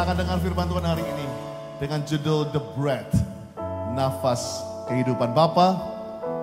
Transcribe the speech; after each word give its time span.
Kita 0.00 0.16
akan 0.16 0.24
dengar 0.24 0.40
firman 0.40 0.64
Tuhan 0.64 0.86
hari 0.96 1.04
ini 1.04 1.26
dengan 1.76 2.00
judul 2.08 2.48
The 2.56 2.62
Breath, 2.72 3.12
nafas 3.92 4.64
kehidupan. 4.88 5.36
Bapa, 5.36 5.76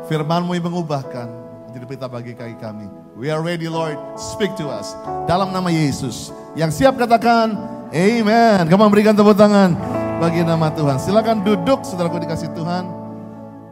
firmanmu 0.06 0.54
yang 0.54 0.70
mengubahkan 0.70 1.26
menjadi 1.66 1.86
berita 1.90 2.06
bagi 2.06 2.38
kaki 2.38 2.54
kami. 2.62 2.86
We 3.18 3.34
are 3.34 3.42
ready 3.42 3.66
Lord, 3.66 3.98
speak 4.14 4.54
to 4.62 4.70
us. 4.70 4.94
Dalam 5.26 5.50
nama 5.50 5.74
Yesus. 5.74 6.30
Yang 6.54 6.86
siap 6.86 7.02
katakan, 7.02 7.58
Amen. 7.90 8.70
Kamu 8.70 8.94
berikan 8.94 9.18
tepuk 9.18 9.34
tangan 9.34 9.74
bagi 10.22 10.46
nama 10.46 10.70
Tuhan. 10.70 11.02
Silakan 11.02 11.42
duduk, 11.42 11.82
saudaraku 11.82 12.22
dikasih 12.30 12.54
Tuhan. 12.54 12.86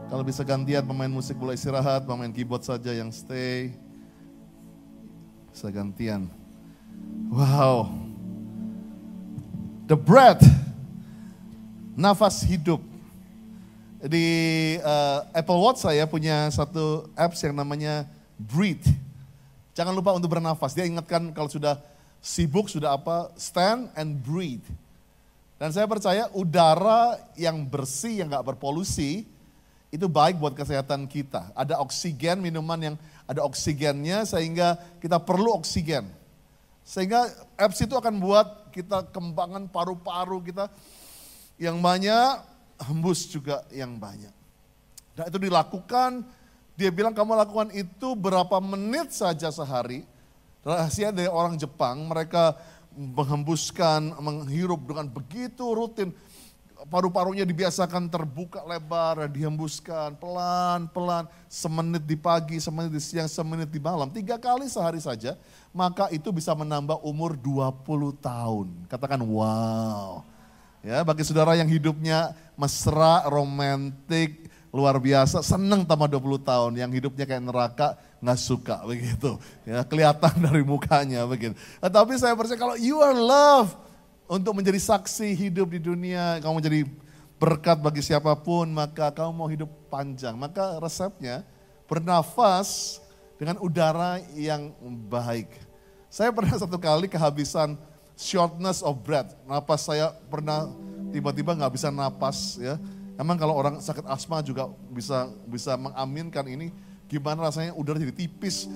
Kalau 0.10 0.26
bisa 0.26 0.42
gantian 0.42 0.82
pemain 0.82 1.14
musik 1.14 1.38
boleh 1.38 1.54
istirahat, 1.54 2.10
pemain 2.10 2.34
keyboard 2.34 2.66
saja 2.66 2.90
yang 2.90 3.14
stay. 3.14 3.70
Bisa 5.54 5.70
gantian. 5.70 6.26
Wow. 7.30 8.05
The 9.86 9.94
breath, 9.94 10.42
nafas 11.94 12.42
hidup. 12.42 12.82
Di 14.02 14.26
uh, 14.82 15.30
Apple 15.30 15.62
Watch 15.62 15.86
saya 15.86 16.10
punya 16.10 16.50
satu 16.50 17.06
apps 17.14 17.46
yang 17.46 17.54
namanya 17.54 18.10
Breathe. 18.42 18.82
Jangan 19.78 19.94
lupa 19.94 20.18
untuk 20.18 20.34
bernafas. 20.34 20.74
Dia 20.74 20.90
ingatkan 20.90 21.30
kalau 21.38 21.54
sudah 21.54 21.78
sibuk, 22.18 22.66
sudah 22.66 22.98
apa, 22.98 23.30
stand 23.38 23.94
and 23.94 24.18
breathe. 24.26 24.66
Dan 25.62 25.70
saya 25.70 25.86
percaya 25.86 26.34
udara 26.34 27.22
yang 27.38 27.62
bersih, 27.62 28.26
yang 28.26 28.34
gak 28.34 28.58
berpolusi, 28.58 29.22
itu 29.94 30.10
baik 30.10 30.42
buat 30.42 30.58
kesehatan 30.58 31.06
kita. 31.06 31.54
Ada 31.54 31.78
oksigen, 31.78 32.42
minuman 32.42 32.80
yang 32.82 32.96
ada 33.30 33.46
oksigennya 33.46 34.26
sehingga 34.26 34.82
kita 34.98 35.22
perlu 35.22 35.54
oksigen. 35.54 36.10
Sehingga 36.82 37.30
apps 37.54 37.82
itu 37.86 37.94
akan 37.94 38.18
buat 38.18 38.65
kita 38.76 39.08
kembangan 39.16 39.72
paru-paru 39.72 40.44
kita 40.44 40.68
yang 41.56 41.80
banyak, 41.80 42.44
hembus 42.84 43.32
juga 43.32 43.64
yang 43.72 43.96
banyak. 43.96 44.36
Dan 45.16 45.32
itu 45.32 45.40
dilakukan, 45.48 46.28
dia 46.76 46.92
bilang 46.92 47.16
kamu 47.16 47.40
lakukan 47.40 47.72
itu 47.72 48.20
berapa 48.20 48.60
menit 48.60 49.16
saja 49.16 49.48
sehari. 49.48 50.04
Rahasia 50.60 51.16
dari 51.16 51.32
orang 51.32 51.56
Jepang, 51.56 52.04
mereka 52.04 52.60
menghembuskan, 52.92 54.12
menghirup 54.20 54.84
dengan 54.84 55.08
begitu 55.08 55.72
rutin. 55.72 56.12
Paru-parunya 56.86 57.42
dibiasakan 57.44 58.08
terbuka 58.08 58.62
lebar 58.62 59.26
dihembuskan 59.26 60.14
pelan-pelan. 60.22 61.26
Semenit 61.50 62.06
di 62.06 62.14
pagi, 62.14 62.62
semenit 62.62 62.94
di 62.94 63.02
siang, 63.02 63.26
semenit 63.26 63.70
di 63.74 63.82
malam. 63.82 64.08
Tiga 64.14 64.38
kali 64.38 64.70
sehari 64.70 65.02
saja, 65.02 65.34
maka 65.74 66.08
itu 66.14 66.30
bisa 66.30 66.54
menambah 66.54 67.02
umur 67.02 67.34
20 67.34 68.16
tahun. 68.22 68.68
Katakan 68.86 69.20
wow. 69.26 70.22
Ya, 70.86 71.02
bagi 71.02 71.26
saudara 71.26 71.58
yang 71.58 71.66
hidupnya 71.66 72.38
mesra, 72.54 73.26
romantik, 73.26 74.46
luar 74.70 75.02
biasa, 75.02 75.42
senang 75.42 75.82
tambah 75.82 76.06
20 76.06 76.46
tahun. 76.46 76.72
Yang 76.78 76.92
hidupnya 77.02 77.26
kayak 77.26 77.44
neraka, 77.44 77.88
nggak 78.22 78.40
suka 78.40 78.86
begitu. 78.86 79.42
Ya, 79.66 79.82
kelihatan 79.82 80.38
dari 80.46 80.62
mukanya 80.62 81.26
begitu. 81.26 81.58
Tapi 81.82 82.14
saya 82.22 82.38
percaya 82.38 82.60
kalau 82.62 82.78
you 82.78 83.02
are 83.02 83.18
love 83.18 83.85
untuk 84.26 84.58
menjadi 84.58 84.82
saksi 84.82 85.38
hidup 85.38 85.70
di 85.70 85.80
dunia, 85.82 86.42
kamu 86.42 86.58
menjadi 86.58 86.82
berkat 87.38 87.78
bagi 87.78 88.02
siapa 88.02 88.34
pun, 88.34 88.66
maka 88.74 89.14
kamu 89.14 89.32
mau 89.32 89.50
hidup 89.50 89.70
panjang. 89.90 90.34
Maka 90.34 90.82
resepnya 90.82 91.46
bernafas 91.86 93.00
dengan 93.38 93.62
udara 93.62 94.18
yang 94.34 94.74
baik. 95.08 95.52
Saya 96.10 96.34
pernah 96.34 96.58
satu 96.62 96.80
kali 96.80 97.06
kehabisan 97.06 97.78
shortness 98.16 98.82
of 98.82 98.98
breath. 99.04 99.36
Napas 99.46 99.86
saya 99.86 100.16
pernah 100.32 100.72
tiba-tiba 101.12 101.54
nggak 101.54 101.74
bisa 101.76 101.92
napas 101.92 102.58
ya. 102.58 102.80
Emang 103.16 103.40
kalau 103.40 103.56
orang 103.56 103.80
sakit 103.80 104.04
asma 104.12 104.44
juga 104.44 104.68
bisa 104.92 105.32
bisa 105.48 105.78
mengaminkan 105.80 106.44
ini 106.52 106.68
gimana 107.08 107.48
rasanya 107.48 107.72
udara 107.78 108.02
jadi 108.02 108.16
tipis. 108.16 108.68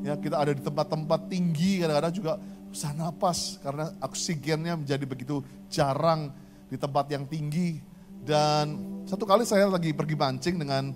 Ya 0.00 0.16
kita 0.16 0.36
ada 0.36 0.52
di 0.52 0.62
tempat-tempat 0.64 1.28
tinggi 1.28 1.80
kadang-kadang 1.82 2.14
juga 2.14 2.32
susah 2.74 2.90
napas 2.90 3.62
karena 3.62 3.94
oksigennya 4.02 4.74
menjadi 4.74 5.06
begitu 5.06 5.46
jarang 5.70 6.34
di 6.66 6.74
tempat 6.74 7.06
yang 7.06 7.22
tinggi. 7.22 7.78
Dan 8.26 8.82
satu 9.06 9.22
kali 9.22 9.46
saya 9.46 9.70
lagi 9.70 9.94
pergi 9.94 10.18
mancing 10.18 10.58
dengan 10.58 10.90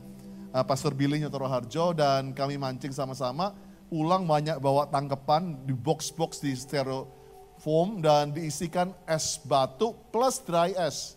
uh, 0.51 0.65
Pastor 0.67 0.91
Billy 0.91 1.23
Nyotoro 1.23 1.47
Harjo 1.47 1.95
dan 1.95 2.35
kami 2.35 2.59
mancing 2.59 2.91
sama-sama. 2.91 3.55
Pulang 3.87 4.27
banyak 4.27 4.59
bawa 4.59 4.91
tangkepan 4.91 5.65
di 5.65 5.73
box-box 5.73 6.43
di 6.43 6.53
stereo 6.59 7.07
foam 7.63 8.03
dan 8.03 8.35
diisikan 8.35 8.91
es 9.07 9.39
batu 9.39 9.95
plus 10.11 10.43
dry 10.43 10.75
ice. 10.75 11.15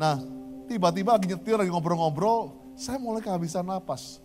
Nah, 0.00 0.18
tiba-tiba 0.66 1.20
lagi 1.20 1.30
nyetir, 1.30 1.56
lagi 1.60 1.68
ngobrol-ngobrol, 1.68 2.52
saya 2.80 2.96
mulai 2.96 3.20
kehabisan 3.20 3.64
napas. 3.64 4.24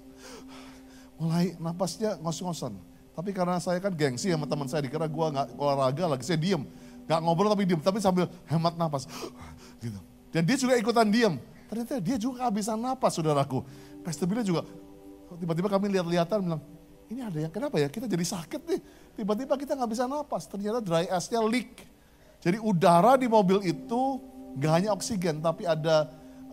Mulai 1.21 1.53
napasnya 1.59 2.17
ngos-ngosan. 2.23 2.90
Tapi 3.11 3.29
karena 3.35 3.59
saya 3.59 3.77
kan 3.83 3.91
gengsi 3.91 4.31
sama 4.31 4.47
teman 4.47 4.67
saya, 4.71 4.87
dikira 4.87 5.05
gue 5.05 5.25
nggak 5.35 5.47
olahraga 5.59 6.15
lagi, 6.15 6.23
saya 6.23 6.39
diem. 6.39 6.63
Gak 7.05 7.19
ngobrol 7.19 7.51
tapi 7.51 7.67
diem, 7.67 7.81
tapi 7.83 7.99
sambil 7.99 8.31
hemat 8.47 8.79
napas. 8.79 9.03
gitu. 9.83 9.99
Dan 10.31 10.47
dia 10.47 10.55
juga 10.55 10.79
ikutan 10.79 11.07
diem. 11.11 11.35
Ternyata 11.67 11.99
dia 11.99 12.15
juga 12.15 12.47
kehabisan 12.47 12.79
napas, 12.79 13.11
saudaraku. 13.19 13.67
Pastor 14.01 14.27
juga, 14.43 14.63
tiba-tiba 15.37 15.67
kami 15.67 15.91
lihat-lihatan 15.91 16.39
bilang, 16.39 16.61
ini 17.11 17.19
ada 17.19 17.39
yang 17.43 17.51
kenapa 17.51 17.75
ya 17.77 17.91
kita 17.91 18.07
jadi 18.07 18.23
sakit 18.23 18.61
nih. 18.63 18.81
Tiba-tiba 19.19 19.53
kita 19.59 19.75
nggak 19.75 19.91
bisa 19.91 20.07
napas, 20.07 20.47
ternyata 20.47 20.79
dry 20.79 21.11
ice-nya 21.11 21.43
leak. 21.43 21.83
Jadi 22.41 22.57
udara 22.63 23.19
di 23.19 23.27
mobil 23.29 23.61
itu 23.61 24.01
gak 24.57 24.71
hanya 24.81 24.89
oksigen, 24.95 25.43
tapi 25.43 25.67
ada 25.67 26.09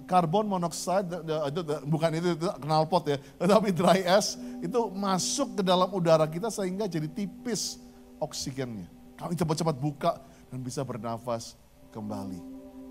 karbon 0.09 0.49
monoksida, 0.49 1.21
itu, 1.53 1.61
bukan 1.85 2.11
itu, 2.17 2.29
itu 2.33 2.49
knalpot 2.65 3.05
ya, 3.13 3.21
tetapi 3.37 3.69
dry 3.77 4.01
ice 4.09 4.41
itu 4.65 4.81
masuk 4.97 5.61
ke 5.61 5.63
dalam 5.63 5.93
udara 5.93 6.25
kita 6.25 6.49
sehingga 6.49 6.89
jadi 6.89 7.07
tipis 7.13 7.77
oksigennya. 8.17 8.89
Kami 9.21 9.37
cepat-cepat 9.37 9.77
buka 9.77 10.17
dan 10.49 10.65
bisa 10.65 10.81
bernafas 10.81 11.53
kembali. 11.93 12.41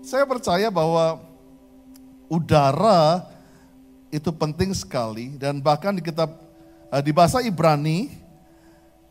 Saya 0.06 0.22
percaya 0.22 0.70
bahwa 0.70 1.18
udara 2.30 3.26
itu 4.14 4.30
penting 4.30 4.70
sekali 4.70 5.34
dan 5.34 5.58
bahkan 5.58 5.90
di 5.90 6.00
kitab 6.00 6.48
Eh, 6.88 7.02
di 7.04 7.12
bahasa 7.12 7.44
Ibrani 7.44 8.08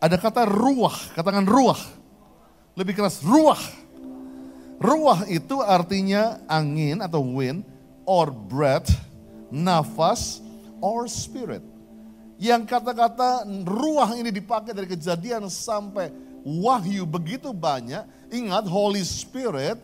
ada 0.02 0.18
kata 0.18 0.50
ruah, 0.50 1.14
katakan 1.14 1.46
ruah. 1.46 1.78
Lebih 2.74 2.98
keras 2.98 3.22
ruah. 3.22 3.58
Ruah 4.78 5.26
itu 5.30 5.62
artinya 5.62 6.38
angin 6.46 7.02
atau 7.02 7.22
wind 7.22 7.66
or 8.08 8.32
breath, 8.32 8.88
nafas 9.52 10.40
or 10.80 11.12
spirit. 11.12 11.62
Yang 12.40 12.72
kata-kata 12.72 13.44
ruah 13.68 14.16
ini 14.16 14.32
dipakai 14.32 14.72
dari 14.72 14.88
kejadian 14.88 15.52
sampai 15.52 16.14
wahyu 16.48 17.04
begitu 17.04 17.52
banyak. 17.52 18.08
Ingat 18.32 18.64
Holy 18.72 19.04
Spirit 19.04 19.76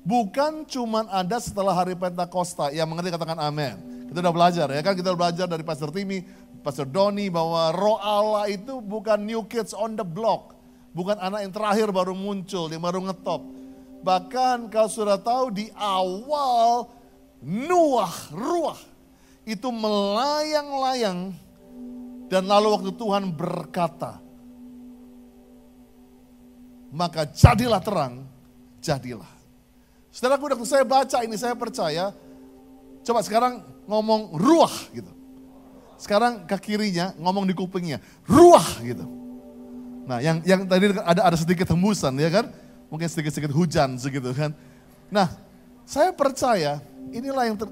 bukan 0.00 0.64
cuma 0.64 1.04
ada 1.12 1.36
setelah 1.36 1.76
hari 1.76 1.92
Pentakosta. 1.92 2.72
Yang 2.72 2.88
mengerti 2.88 3.10
katakan 3.12 3.38
amin. 3.38 3.76
Kita 4.08 4.24
udah 4.24 4.34
belajar 4.34 4.66
ya 4.68 4.80
kan, 4.80 4.92
kita 4.96 5.12
udah 5.12 5.20
belajar 5.20 5.46
dari 5.48 5.64
Pastor 5.64 5.88
Timmy, 5.88 6.24
Pastor 6.60 6.86
Doni 6.86 7.32
bahwa 7.32 7.72
roh 7.74 7.98
Allah 7.98 8.46
itu 8.48 8.78
bukan 8.78 9.18
new 9.20 9.44
kids 9.48 9.76
on 9.76 9.98
the 9.98 10.06
block. 10.06 10.54
Bukan 10.92 11.16
anak 11.16 11.48
yang 11.48 11.52
terakhir 11.56 11.88
baru 11.88 12.12
muncul, 12.12 12.68
yang 12.68 12.84
baru 12.84 13.00
ngetop. 13.08 13.40
Bahkan 14.04 14.68
kalau 14.68 14.90
sudah 14.92 15.16
tahu 15.16 15.48
di 15.48 15.72
awal 15.72 16.92
Nuah, 17.42 18.14
ruah 18.30 18.78
itu 19.42 19.66
melayang-layang 19.66 21.34
dan 22.30 22.46
lalu 22.46 22.70
waktu 22.70 22.90
Tuhan 22.94 23.34
berkata, 23.34 24.22
maka 26.94 27.26
jadilah 27.26 27.82
terang, 27.82 28.22
jadilah. 28.78 29.28
Saudaraku, 30.14 30.48
waktu 30.48 30.68
saya 30.68 30.84
baca 30.86 31.18
ini 31.26 31.34
saya 31.34 31.58
percaya, 31.58 32.14
coba 33.02 33.20
sekarang 33.26 33.64
ngomong 33.90 34.38
ruah 34.38 34.74
gitu. 34.94 35.10
Sekarang 35.98 36.46
ke 36.46 36.56
kirinya 36.62 37.10
ngomong 37.18 37.46
di 37.46 37.54
kupingnya, 37.58 37.98
ruah 38.26 38.80
gitu. 38.80 39.06
Nah 40.02 40.18
yang 40.18 40.42
yang 40.42 40.66
tadi 40.66 40.90
ada 40.98 41.30
ada 41.30 41.36
sedikit 41.38 41.70
hembusan 41.70 42.18
ya 42.18 42.30
kan, 42.30 42.50
mungkin 42.90 43.06
sedikit-sedikit 43.06 43.54
hujan 43.54 43.94
segitu 43.98 44.34
kan. 44.34 44.50
Nah 45.08 45.30
saya 45.92 46.08
percaya 46.16 46.80
inilah 47.12 47.44
yang 47.52 47.56
ter, 47.60 47.68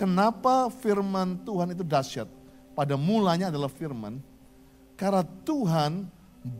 kenapa 0.00 0.72
firman 0.80 1.36
Tuhan 1.44 1.76
itu 1.76 1.84
dahsyat. 1.84 2.24
Pada 2.72 2.96
mulanya 2.96 3.52
adalah 3.52 3.68
firman, 3.68 4.24
karena 4.96 5.20
Tuhan 5.44 6.08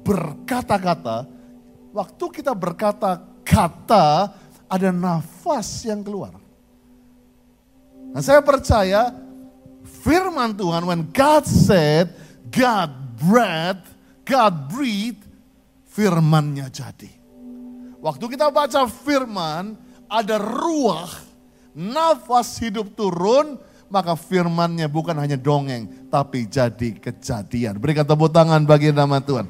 berkata-kata, 0.04 1.24
waktu 1.96 2.24
kita 2.28 2.52
berkata-kata 2.52 4.36
ada 4.68 4.88
nafas 4.92 5.88
yang 5.88 6.04
keluar. 6.04 6.36
Nah 8.12 8.20
saya 8.20 8.44
percaya 8.44 9.08
firman 10.04 10.52
Tuhan, 10.52 10.84
when 10.84 11.08
God 11.08 11.48
said, 11.48 12.12
God 12.52 12.92
breathed, 13.16 13.88
God 14.28 14.52
breathed, 14.68 15.24
firmannya 15.88 16.68
jadi. 16.68 17.16
Waktu 18.02 18.24
kita 18.28 18.52
baca 18.52 18.84
firman, 18.90 19.87
ada 20.08 20.40
ruah, 20.40 21.12
nafas 21.76 22.56
hidup 22.58 22.96
turun, 22.96 23.60
maka 23.88 24.16
firmannya 24.16 24.88
bukan 24.88 25.16
hanya 25.16 25.36
dongeng, 25.36 26.08
tapi 26.12 26.48
jadi 26.48 26.96
kejadian. 26.96 27.80
Berikan 27.80 28.04
tepuk 28.04 28.32
tangan 28.32 28.64
bagi 28.64 28.92
nama 28.92 29.20
Tuhan. 29.20 29.48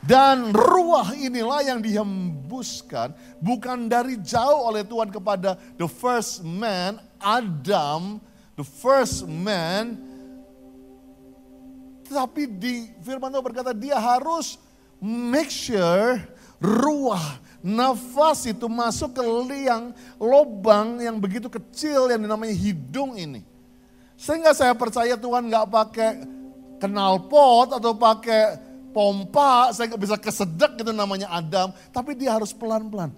Dan 0.00 0.56
ruah 0.56 1.12
inilah 1.12 1.60
yang 1.60 1.84
dihembuskan 1.84 3.12
bukan 3.36 3.84
dari 3.84 4.16
jauh 4.16 4.72
oleh 4.72 4.80
Tuhan 4.80 5.12
kepada 5.12 5.60
the 5.76 5.84
first 5.84 6.40
man, 6.40 6.96
Adam, 7.20 8.16
the 8.56 8.64
first 8.64 9.28
man. 9.28 10.00
Tetapi 12.08 12.42
di 12.48 12.88
firman 13.04 13.28
Tuhan 13.28 13.44
berkata 13.44 13.76
dia 13.76 14.00
harus 14.00 14.56
make 15.04 15.52
sure 15.52 16.16
ruah, 16.60 17.36
nafas 17.60 18.48
itu 18.48 18.66
masuk 18.66 19.20
ke 19.20 19.24
liang 19.24 19.92
lobang 20.16 21.00
yang 21.00 21.20
begitu 21.20 21.46
kecil 21.52 22.08
yang 22.08 22.20
dinamanya 22.20 22.56
hidung 22.56 23.16
ini. 23.16 23.44
Sehingga 24.16 24.52
saya 24.52 24.76
percaya 24.76 25.16
Tuhan 25.16 25.48
nggak 25.48 25.68
pakai 25.68 26.10
kenal 26.80 27.28
pot 27.28 27.72
atau 27.72 27.92
pakai 27.96 28.56
pompa, 28.90 29.70
saya 29.72 29.92
nggak 29.92 30.02
bisa 30.02 30.16
kesedek 30.16 30.80
gitu 30.80 30.92
namanya 30.92 31.30
Adam, 31.30 31.72
tapi 31.94 32.16
dia 32.16 32.34
harus 32.36 32.50
pelan-pelan. 32.50 33.12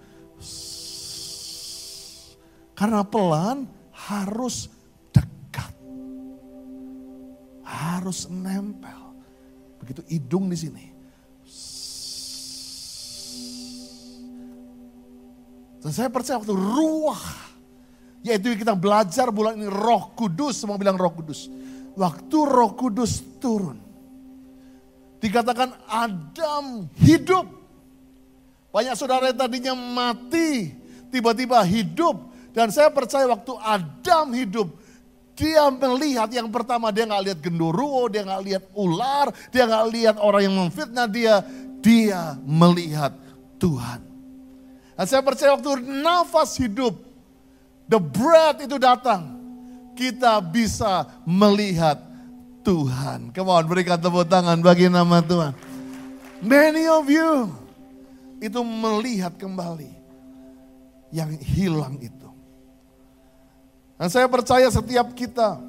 Karena 2.73 3.01
pelan 3.05 3.69
harus 3.91 4.67
dekat. 5.13 5.71
Harus 7.63 8.27
nempel. 8.27 9.15
Begitu 9.79 10.01
hidung 10.09 10.49
di 10.51 10.57
sini. 10.57 10.85
Dan 15.83 15.91
saya 15.91 16.07
percaya 16.07 16.39
waktu 16.39 16.55
ruah, 16.55 17.23
yaitu 18.23 18.55
kita 18.55 18.71
belajar 18.71 19.27
bulan 19.29 19.59
ini 19.59 19.67
roh 19.67 20.15
kudus, 20.15 20.63
semua 20.63 20.79
bilang 20.79 20.95
roh 20.95 21.11
kudus. 21.11 21.51
Waktu 21.99 22.37
roh 22.47 22.71
kudus 22.73 23.19
turun, 23.43 23.83
Dikatakan 25.23 25.71
Adam 25.87 26.91
hidup. 26.99 27.47
Banyak 28.75 28.91
saudara 28.99 29.31
yang 29.31 29.39
tadinya 29.39 29.71
mati, 29.71 30.75
tiba-tiba 31.07 31.63
hidup. 31.63 32.27
Dan 32.51 32.75
saya 32.75 32.91
percaya 32.91 33.23
waktu 33.31 33.55
Adam 33.63 34.35
hidup, 34.35 34.67
dia 35.31 35.71
melihat 35.71 36.27
yang 36.27 36.51
pertama 36.51 36.91
dia 36.91 37.07
nggak 37.07 37.23
lihat 37.23 37.39
genderuwo, 37.39 38.11
dia 38.11 38.27
nggak 38.27 38.43
lihat 38.43 38.63
ular, 38.75 39.31
dia 39.47 39.63
nggak 39.63 39.85
lihat 39.95 40.15
orang 40.19 40.41
yang 40.43 40.55
memfitnah 40.59 41.07
dia, 41.07 41.39
dia 41.79 42.35
melihat 42.43 43.15
Tuhan. 43.63 44.12
Dan 44.93 45.05
saya 45.09 45.21
percaya 45.25 45.57
waktu 45.57 45.81
nafas 45.81 46.57
hidup, 46.61 46.93
the 47.89 47.97
breath 47.97 48.61
itu 48.61 48.77
datang, 48.77 49.41
kita 49.97 50.37
bisa 50.41 51.09
melihat 51.25 51.97
Tuhan. 52.61 53.33
Come 53.33 53.49
on, 53.49 53.65
berikan 53.65 53.97
tepuk 53.97 54.29
tangan 54.29 54.57
bagi 54.61 54.89
nama 54.89 55.21
Tuhan. 55.21 55.53
Many 56.43 56.85
of 56.91 57.05
you 57.09 57.49
itu 58.43 58.59
melihat 58.61 59.33
kembali 59.39 59.91
yang 61.13 61.29
hilang 61.39 61.95
itu. 62.01 62.29
Dan 63.95 64.09
saya 64.09 64.27
percaya 64.27 64.67
setiap 64.67 65.13
kita, 65.15 65.61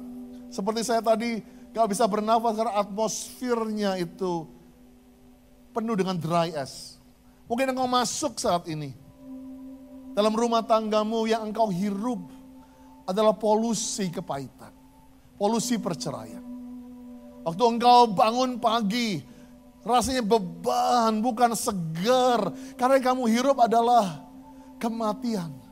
seperti 0.51 0.81
saya 0.83 0.99
tadi 0.99 1.39
gak 1.71 1.87
bisa 1.87 2.03
bernafas 2.09 2.57
karena 2.57 2.73
atmosfernya 2.75 3.91
itu 4.01 4.49
penuh 5.71 5.95
dengan 5.95 6.19
dry 6.19 6.51
ass. 6.55 6.99
Mungkin 7.45 7.71
engkau 7.71 7.87
masuk 7.87 8.35
saat 8.41 8.65
ini. 8.67 9.04
Dalam 10.15 10.31
rumah 10.31 10.63
tanggamu 10.63 11.27
yang 11.27 11.51
engkau 11.51 11.67
hirup 11.67 12.31
adalah 13.03 13.35
polusi 13.35 14.07
kepahitan. 14.07 14.71
Polusi 15.35 15.75
perceraian. 15.75 16.39
Waktu 17.43 17.63
engkau 17.75 18.15
bangun 18.15 18.57
pagi, 18.57 19.19
rasanya 19.83 20.23
beban, 20.23 21.19
bukan 21.19 21.51
segar. 21.53 22.47
Karena 22.79 22.95
yang 22.97 23.05
kamu 23.11 23.23
hirup 23.27 23.59
adalah 23.59 24.23
kematian. 24.79 25.64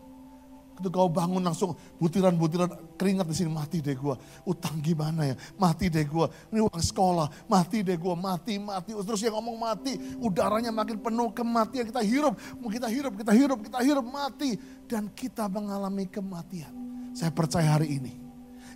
Waktu 0.73 0.89
kau 0.89 1.05
bangun 1.05 1.45
langsung 1.45 1.77
butiran-butiran 2.01 2.97
keringat 2.97 3.29
di 3.29 3.35
sini 3.37 3.53
mati 3.53 3.77
deh 3.79 3.93
gua. 3.93 4.17
Utang 4.43 4.81
gimana 4.81 5.29
ya? 5.29 5.35
Mati 5.55 5.87
deh 5.87 6.01
gua. 6.03 6.27
Ini 6.49 6.65
uang 6.65 6.81
sekolah, 6.81 7.27
mati 7.45 7.85
deh 7.85 7.97
gua, 7.97 8.17
mati, 8.17 8.57
mati. 8.57 8.97
Terus 8.97 9.21
yang 9.21 9.37
ngomong 9.37 9.57
mati, 9.61 9.93
udaranya 10.17 10.73
makin 10.73 10.97
penuh 10.97 11.29
kematian. 11.29 11.85
Kita 11.87 12.01
hirup, 12.01 12.33
kita 12.73 12.87
hirup, 12.89 13.13
kita 13.21 13.31
hirup, 13.31 13.59
kita 13.61 13.79
hirup, 13.85 14.05
mati. 14.09 14.57
Dan 14.89 15.13
kita 15.13 15.45
mengalami 15.45 16.09
kematian. 16.09 16.73
Saya 17.13 17.29
percaya 17.29 17.77
hari 17.77 18.01
ini, 18.01 18.13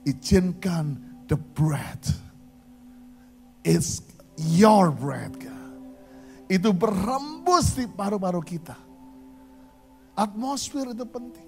izinkan 0.06 1.02
the 1.26 1.36
breath 1.36 2.28
It's 3.68 4.00
your 4.40 4.96
bread, 4.96 5.36
God. 5.36 5.76
Itu 6.48 6.72
berembus 6.72 7.76
di 7.76 7.84
paru-paru 7.84 8.40
kita. 8.40 8.80
Atmosfer 10.16 10.96
itu 10.96 11.04
penting. 11.04 11.47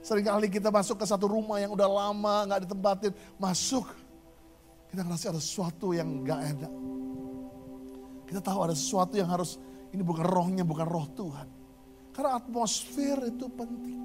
Seringkali 0.00 0.48
kita 0.48 0.72
masuk 0.72 1.00
ke 1.00 1.06
satu 1.08 1.28
rumah 1.28 1.60
yang 1.60 1.76
udah 1.76 1.88
lama 1.88 2.48
gak 2.48 2.64
ditempatin. 2.64 3.12
Masuk. 3.36 3.84
Kita 4.88 5.04
ngerasa 5.04 5.36
ada 5.36 5.40
sesuatu 5.40 5.92
yang 5.92 6.24
gak 6.24 6.40
enak. 6.56 6.72
Kita 8.24 8.40
tahu 8.40 8.58
ada 8.64 8.74
sesuatu 8.74 9.18
yang 9.18 9.28
harus, 9.28 9.60
ini 9.92 10.00
bukan 10.00 10.24
rohnya, 10.24 10.64
bukan 10.64 10.86
roh 10.86 11.06
Tuhan. 11.12 11.48
Karena 12.14 12.38
atmosfer 12.38 13.18
itu 13.28 13.46
penting. 13.50 14.00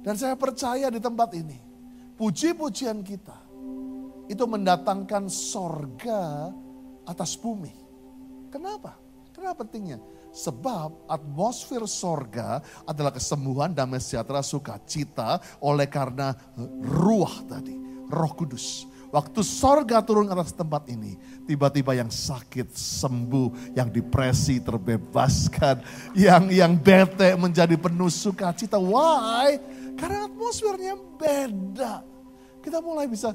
Dan 0.00 0.14
saya 0.16 0.32
percaya 0.32 0.88
di 0.88 0.96
tempat 0.96 1.36
ini, 1.36 1.58
puji-pujian 2.16 3.04
kita 3.04 3.36
itu 4.30 4.44
mendatangkan 4.46 5.28
sorga 5.28 6.48
atas 7.04 7.36
bumi. 7.36 7.74
Kenapa? 8.48 8.96
Kenapa 9.34 9.66
pentingnya? 9.66 9.98
Sebab 10.30 11.10
atmosfer 11.10 11.82
sorga 11.90 12.62
adalah 12.86 13.10
kesembuhan, 13.10 13.74
damai 13.74 13.98
sejahtera, 13.98 14.46
sukacita 14.46 15.42
oleh 15.58 15.90
karena 15.90 16.38
ruah 16.86 17.42
tadi, 17.50 17.74
roh 18.06 18.32
kudus. 18.38 18.86
Waktu 19.10 19.42
sorga 19.42 19.98
turun 20.06 20.30
atas 20.30 20.54
tempat 20.54 20.86
ini, 20.86 21.18
tiba-tiba 21.42 21.98
yang 21.98 22.06
sakit 22.06 22.70
sembuh, 22.70 23.74
yang 23.74 23.90
depresi 23.90 24.62
terbebaskan, 24.62 25.82
yang 26.14 26.46
yang 26.46 26.78
bete 26.78 27.34
menjadi 27.34 27.74
penuh 27.74 28.06
sukacita. 28.06 28.78
Why? 28.78 29.58
Karena 29.98 30.30
atmosfernya 30.30 30.94
beda. 31.18 32.06
Kita 32.62 32.78
mulai 32.78 33.10
bisa, 33.10 33.34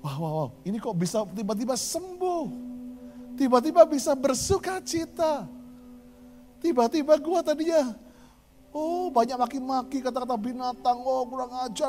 Wah, 0.00 0.16
wah, 0.16 0.32
wah, 0.32 0.48
ini 0.64 0.80
kok 0.80 0.96
bisa 0.96 1.26
tiba-tiba 1.28 1.76
sembuh. 1.76 2.46
Tiba-tiba 3.36 3.84
bisa 3.84 4.16
bersuka 4.16 4.80
cita. 4.80 5.44
Tiba-tiba 6.60 7.16
gua 7.16 7.40
tadinya, 7.40 7.96
oh 8.70 9.08
banyak 9.08 9.36
maki-maki 9.40 10.04
kata-kata 10.04 10.36
binatang, 10.36 11.00
oh 11.00 11.24
kurang 11.24 11.52
ajar, 11.64 11.88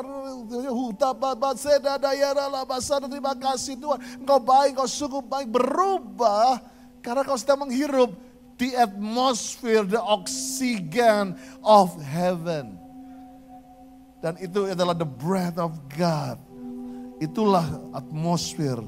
huta 0.72 1.12
babat 1.12 1.60
seda 1.60 2.00
dayara 2.00 2.48
lah 2.48 2.64
basar, 2.64 3.04
terima 3.04 3.36
kasih 3.36 3.76
Tuhan. 3.76 4.24
Engkau 4.24 4.40
baik, 4.40 4.74
engkau 4.74 4.88
sungguh 4.88 5.22
baik, 5.22 5.52
berubah 5.52 6.58
karena 7.04 7.20
kau 7.22 7.36
sedang 7.36 7.68
menghirup 7.68 8.16
di 8.56 8.72
atmosfer, 8.72 9.84
the 9.84 10.00
oxygen 10.00 11.36
of 11.60 11.92
heaven. 12.00 12.80
Dan 14.24 14.38
itu 14.38 14.70
adalah 14.70 14.94
the 14.94 15.08
breath 15.08 15.58
of 15.58 15.74
God 15.98 16.38
Itulah 17.22 17.62
atmosfer 17.94 18.82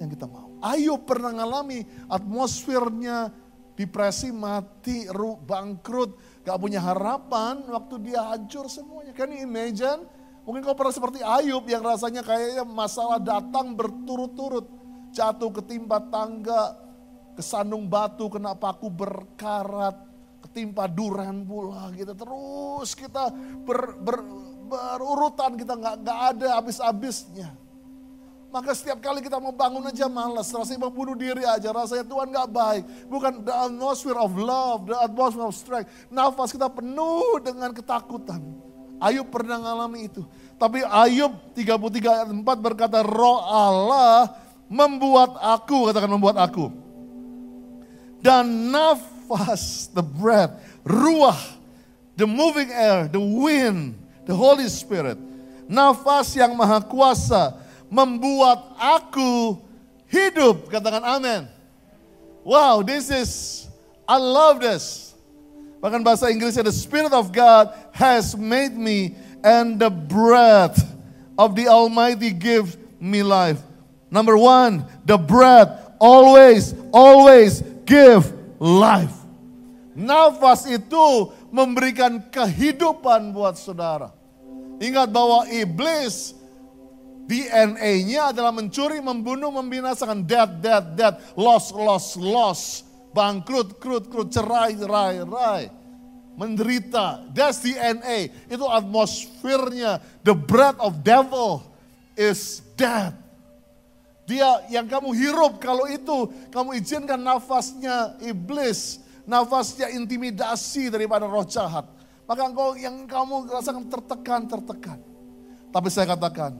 yang 0.00 0.08
kita 0.08 0.24
mau. 0.24 0.48
Ayo 0.64 0.96
pernah 0.96 1.28
ngalami 1.28 1.84
atmosfernya 2.08 3.28
depresi, 3.76 4.32
mati, 4.32 5.04
bangkrut, 5.44 6.42
gak 6.42 6.58
punya 6.58 6.80
harapan 6.80 7.60
waktu 7.68 8.00
dia 8.10 8.24
hancur 8.24 8.66
semuanya. 8.72 9.12
You 9.12 9.44
imagine? 9.44 10.08
Mungkin 10.48 10.62
kau 10.62 10.78
pernah 10.78 10.94
seperti 10.94 11.20
Ayub 11.20 11.66
yang 11.66 11.82
rasanya 11.82 12.22
kayaknya 12.22 12.64
masalah 12.64 13.20
datang 13.20 13.74
berturut-turut. 13.74 14.64
Jatuh 15.10 15.50
ketimpa 15.50 15.98
tangga, 16.08 16.76
kesandung 17.34 17.90
batu, 17.90 18.30
kena 18.30 18.54
paku 18.54 18.86
berkarat, 18.86 19.96
ketimpa 20.46 20.86
duran 20.86 21.42
pula 21.42 21.90
gitu. 21.98 22.14
Terus 22.14 22.94
kita 22.94 23.28
ber, 23.66 23.98
ber, 23.98 24.22
berurutan, 24.70 25.58
kita 25.58 25.74
nggak 25.74 25.96
nggak 26.06 26.20
ada 26.34 26.48
habis-habisnya. 26.62 27.65
Maka 28.46 28.72
setiap 28.72 29.02
kali 29.02 29.20
kita 29.20 29.42
mau 29.42 29.50
bangun 29.50 29.82
aja 29.90 30.06
malas, 30.06 30.48
rasanya 30.54 30.86
mau 30.86 30.92
bunuh 30.94 31.18
diri 31.18 31.42
aja, 31.42 31.74
rasanya 31.74 32.06
Tuhan 32.06 32.30
gak 32.30 32.48
baik. 32.48 32.84
Bukan 33.10 33.42
the 33.42 33.52
atmosphere 33.52 34.16
of 34.16 34.32
love, 34.38 34.86
the 34.86 34.96
atmosphere 34.96 35.44
of 35.44 35.54
strength. 35.54 35.90
Nafas 36.08 36.54
kita 36.54 36.70
penuh 36.70 37.42
dengan 37.42 37.74
ketakutan. 37.74 38.40
Ayub 39.02 39.28
pernah 39.28 39.60
ngalami 39.60 40.08
itu. 40.08 40.24
Tapi 40.56 40.80
Ayub 40.80 41.36
33 41.52 42.06
ayat 42.06 42.28
4 42.32 42.40
berkata, 42.40 43.04
roh 43.04 43.44
Allah 43.44 44.32
membuat 44.72 45.36
aku, 45.36 45.90
katakan 45.90 46.08
membuat 46.08 46.40
aku. 46.40 46.72
Dan 48.24 48.72
nafas, 48.72 49.92
the 49.92 50.00
breath, 50.00 50.56
ruah, 50.80 51.36
the 52.16 52.24
moving 52.24 52.72
air, 52.72 53.04
the 53.04 53.20
wind, 53.20 54.00
the 54.24 54.32
Holy 54.32 54.64
Spirit. 54.72 55.20
Nafas 55.68 56.32
yang 56.32 56.56
maha 56.56 56.80
kuasa 56.80 57.65
membuat 57.88 58.74
aku 58.78 59.60
hidup. 60.10 60.70
Katakan 60.70 61.02
amin. 61.02 61.42
Wow, 62.46 62.86
this 62.86 63.10
is, 63.10 63.30
I 64.06 64.18
love 64.22 64.62
this. 64.62 65.14
Bahkan 65.82 66.02
bahasa 66.06 66.30
Inggrisnya, 66.30 66.66
the 66.66 66.74
Spirit 66.74 67.10
of 67.10 67.34
God 67.34 67.74
has 67.90 68.38
made 68.38 68.74
me 68.74 69.18
and 69.42 69.78
the 69.78 69.90
breath 69.90 70.78
of 71.34 71.58
the 71.58 71.66
Almighty 71.66 72.30
give 72.30 72.78
me 73.02 73.22
life. 73.22 73.60
Number 74.10 74.38
one, 74.38 74.86
the 75.04 75.18
breath 75.18 75.68
always, 75.98 76.72
always 76.94 77.60
give 77.84 78.30
life. 78.62 79.12
Nafas 79.96 80.68
itu 80.68 81.32
memberikan 81.48 82.20
kehidupan 82.30 83.32
buat 83.32 83.56
saudara. 83.56 84.12
Ingat 84.76 85.08
bahwa 85.08 85.48
iblis 85.48 86.36
DNA-nya 87.26 88.30
adalah 88.30 88.54
mencuri, 88.54 89.02
membunuh, 89.02 89.50
membinasakan. 89.50 90.22
Death, 90.22 90.62
death, 90.62 90.86
death. 90.94 91.16
Loss, 91.34 91.74
loss, 91.74 92.14
loss. 92.14 92.60
Bangkrut, 93.10 93.82
krut, 93.82 94.06
krut, 94.06 94.30
cerai, 94.30 94.78
cerai, 94.78 95.20
cerai. 95.26 95.62
Menderita. 96.38 97.26
That's 97.34 97.66
DNA. 97.66 98.46
Itu 98.46 98.70
atmosfernya. 98.70 99.98
The 100.22 100.38
breath 100.38 100.78
of 100.78 101.02
devil 101.02 101.66
is 102.14 102.62
death. 102.78 103.26
Dia 104.26 104.66
yang 104.70 104.90
kamu 104.90 105.14
hirup 105.14 105.62
kalau 105.62 105.86
itu 105.86 106.26
kamu 106.50 106.82
izinkan 106.82 107.22
nafasnya 107.22 108.18
iblis, 108.26 108.98
nafasnya 109.22 109.94
intimidasi 109.94 110.90
daripada 110.90 111.30
roh 111.30 111.46
jahat. 111.46 111.86
Maka 112.26 112.42
engkau 112.42 112.74
yang 112.74 113.06
kamu 113.06 113.46
rasakan 113.46 113.86
tertekan, 113.86 114.50
tertekan. 114.50 114.98
Tapi 115.70 115.88
saya 115.94 116.10
katakan, 116.10 116.58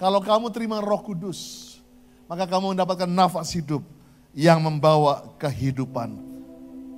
kalau 0.00 0.22
kamu 0.22 0.48
terima 0.54 0.78
roh 0.78 1.02
kudus, 1.02 1.76
maka 2.30 2.46
kamu 2.46 2.72
mendapatkan 2.72 3.10
nafas 3.10 3.52
hidup 3.52 3.82
yang 4.32 4.62
membawa 4.62 5.26
kehidupan. 5.36 6.14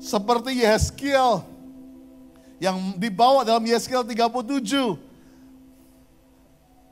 Seperti 0.01 0.63
Yeskiel 0.63 1.43
yang 2.61 2.77
dibawa 3.01 3.43
dalam 3.43 3.65
Yeskiel 3.65 4.05
37. 4.05 5.01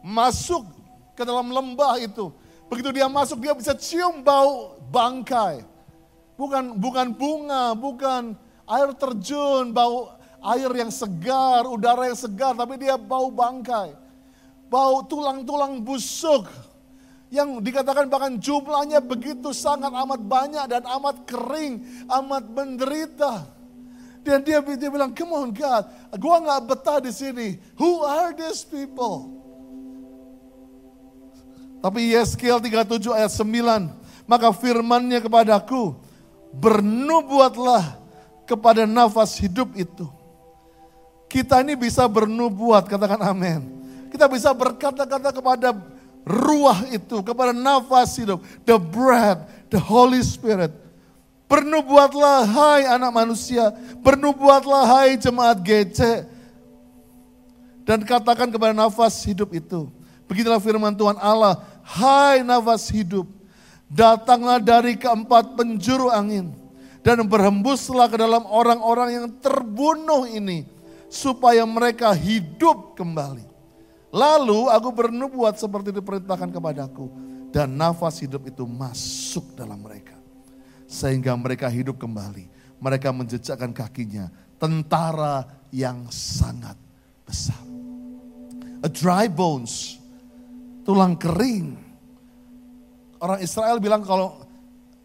Masuk 0.03 0.65
ke 1.13 1.23
dalam 1.27 1.51
lembah 1.51 2.01
itu 2.01 2.33
Begitu 2.69 3.01
dia 3.01 3.09
masuk 3.09 3.41
dia 3.41 3.57
bisa 3.57 3.73
cium 3.73 4.21
bau 4.21 4.77
bangkai. 4.93 5.65
Bukan 6.37 6.77
bukan 6.77 7.07
bunga, 7.17 7.73
bukan 7.73 8.37
air 8.69 8.93
terjun, 8.95 9.73
bau 9.73 10.13
air 10.55 10.71
yang 10.77 10.93
segar, 10.93 11.65
udara 11.67 12.07
yang 12.13 12.21
segar, 12.21 12.53
tapi 12.55 12.77
dia 12.77 13.01
bau 13.01 13.33
bangkai. 13.33 13.97
Bau 14.69 15.05
tulang-tulang 15.05 15.81
busuk. 15.81 16.49
Yang 17.29 17.61
dikatakan 17.61 18.09
bahkan 18.09 18.41
jumlahnya 18.41 19.05
begitu 19.05 19.53
sangat 19.53 19.93
amat 19.93 20.21
banyak 20.25 20.65
dan 20.65 20.85
amat 20.97 21.29
kering, 21.29 21.85
amat 22.09 22.45
menderita. 22.49 23.45
Dan 24.25 24.45
dia, 24.45 24.61
dia 24.61 24.91
bilang, 24.93 25.13
come 25.13 25.33
on 25.33 25.53
God, 25.53 25.89
gua 26.21 26.41
nggak 26.41 26.63
betah 26.69 26.99
di 27.01 27.13
sini. 27.13 27.61
Who 27.77 28.05
are 28.05 28.33
these 28.33 28.65
people? 28.65 29.39
Tapi 31.79 32.13
Yeskiel 32.13 32.59
37 32.59 33.09
ayat 33.15 33.33
9, 33.33 34.27
maka 34.27 34.49
firmannya 34.51 35.23
kepadaku, 35.23 35.95
bernubuatlah 36.51 38.03
kepada 38.49 38.89
nafas 38.89 39.39
hidup 39.39 39.71
itu. 39.79 40.09
Kita 41.31 41.61
ini 41.61 41.77
bisa 41.79 42.09
bernubuat, 42.09 42.89
katakan 42.89 43.21
amin. 43.21 43.78
Kita 44.09 44.27
bisa 44.27 44.51
berkata-kata 44.57 45.31
kepada 45.33 45.77
ruah 46.25 46.85
itu, 46.93 47.21
kepada 47.25 47.53
nafas 47.53 48.17
hidup, 48.17 48.41
the 48.65 48.77
breath, 48.77 49.45
the 49.73 49.81
Holy 49.81 50.21
Spirit. 50.25 50.73
Bernubuatlah 51.49 52.45
hai 52.45 52.85
anak 52.85 53.13
manusia, 53.13 53.73
bernubuatlah 54.05 54.85
hai 54.85 55.17
jemaat 55.17 55.61
GC. 55.65 56.29
Dan 57.89 58.05
katakan 58.05 58.53
kepada 58.53 58.77
nafas 58.77 59.25
hidup 59.25 59.49
itu, 59.57 59.89
Begitulah 60.29 60.61
firman 60.61 60.93
Tuhan 60.93 61.17
Allah, 61.17 61.65
hai 61.89 62.45
nafas 62.45 62.93
hidup, 62.93 63.25
datanglah 63.89 64.61
dari 64.61 64.93
keempat 65.01 65.57
penjuru 65.57 66.13
angin 66.13 66.53
dan 67.01 67.25
berhembuslah 67.25 68.13
ke 68.13 68.21
dalam 68.21 68.45
orang-orang 68.45 69.09
yang 69.17 69.27
terbunuh 69.41 70.29
ini 70.29 70.69
supaya 71.09 71.65
mereka 71.65 72.13
hidup 72.13 72.93
kembali. 72.93 73.48
Lalu 74.09 74.73
aku 74.73 74.89
bernubuat 74.89 75.61
seperti 75.61 75.93
diperintahkan 75.93 76.49
kepadaku 76.49 77.13
dan 77.53 77.69
nafas 77.77 78.21
hidup 78.25 78.49
itu 78.49 78.65
masuk 78.65 79.53
dalam 79.53 79.81
mereka. 79.81 80.17
Sehingga 80.89 81.37
mereka 81.37 81.69
hidup 81.69 82.01
kembali. 82.01 82.49
Mereka 82.81 83.13
menjejakkan 83.13 83.77
kakinya. 83.77 84.33
Tentara 84.57 85.45
yang 85.69 86.09
sangat 86.09 86.75
besar. 87.29 87.61
A 88.81 88.89
dry 88.89 89.29
bones 89.29 90.01
tulang 90.89 91.13
kering. 91.21 91.77
Orang 93.21 93.45
Israel 93.45 93.77
bilang 93.77 94.01
kalau 94.07 94.41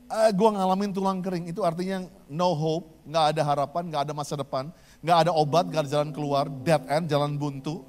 eh, 0.08 0.32
gue 0.32 0.50
ngalamin 0.54 0.96
tulang 0.96 1.20
kering 1.20 1.52
itu 1.52 1.60
artinya 1.66 2.06
no 2.32 2.54
hope, 2.56 3.04
nggak 3.04 3.36
ada 3.36 3.42
harapan, 3.44 3.84
nggak 3.92 4.02
ada 4.08 4.14
masa 4.14 4.34
depan, 4.38 4.70
nggak 5.02 5.18
ada 5.28 5.32
obat, 5.34 5.68
nggak 5.68 5.82
ada 5.84 5.92
jalan 5.92 6.10
keluar, 6.14 6.46
dead 6.64 6.86
end, 6.88 7.10
jalan 7.10 7.36
buntu, 7.36 7.84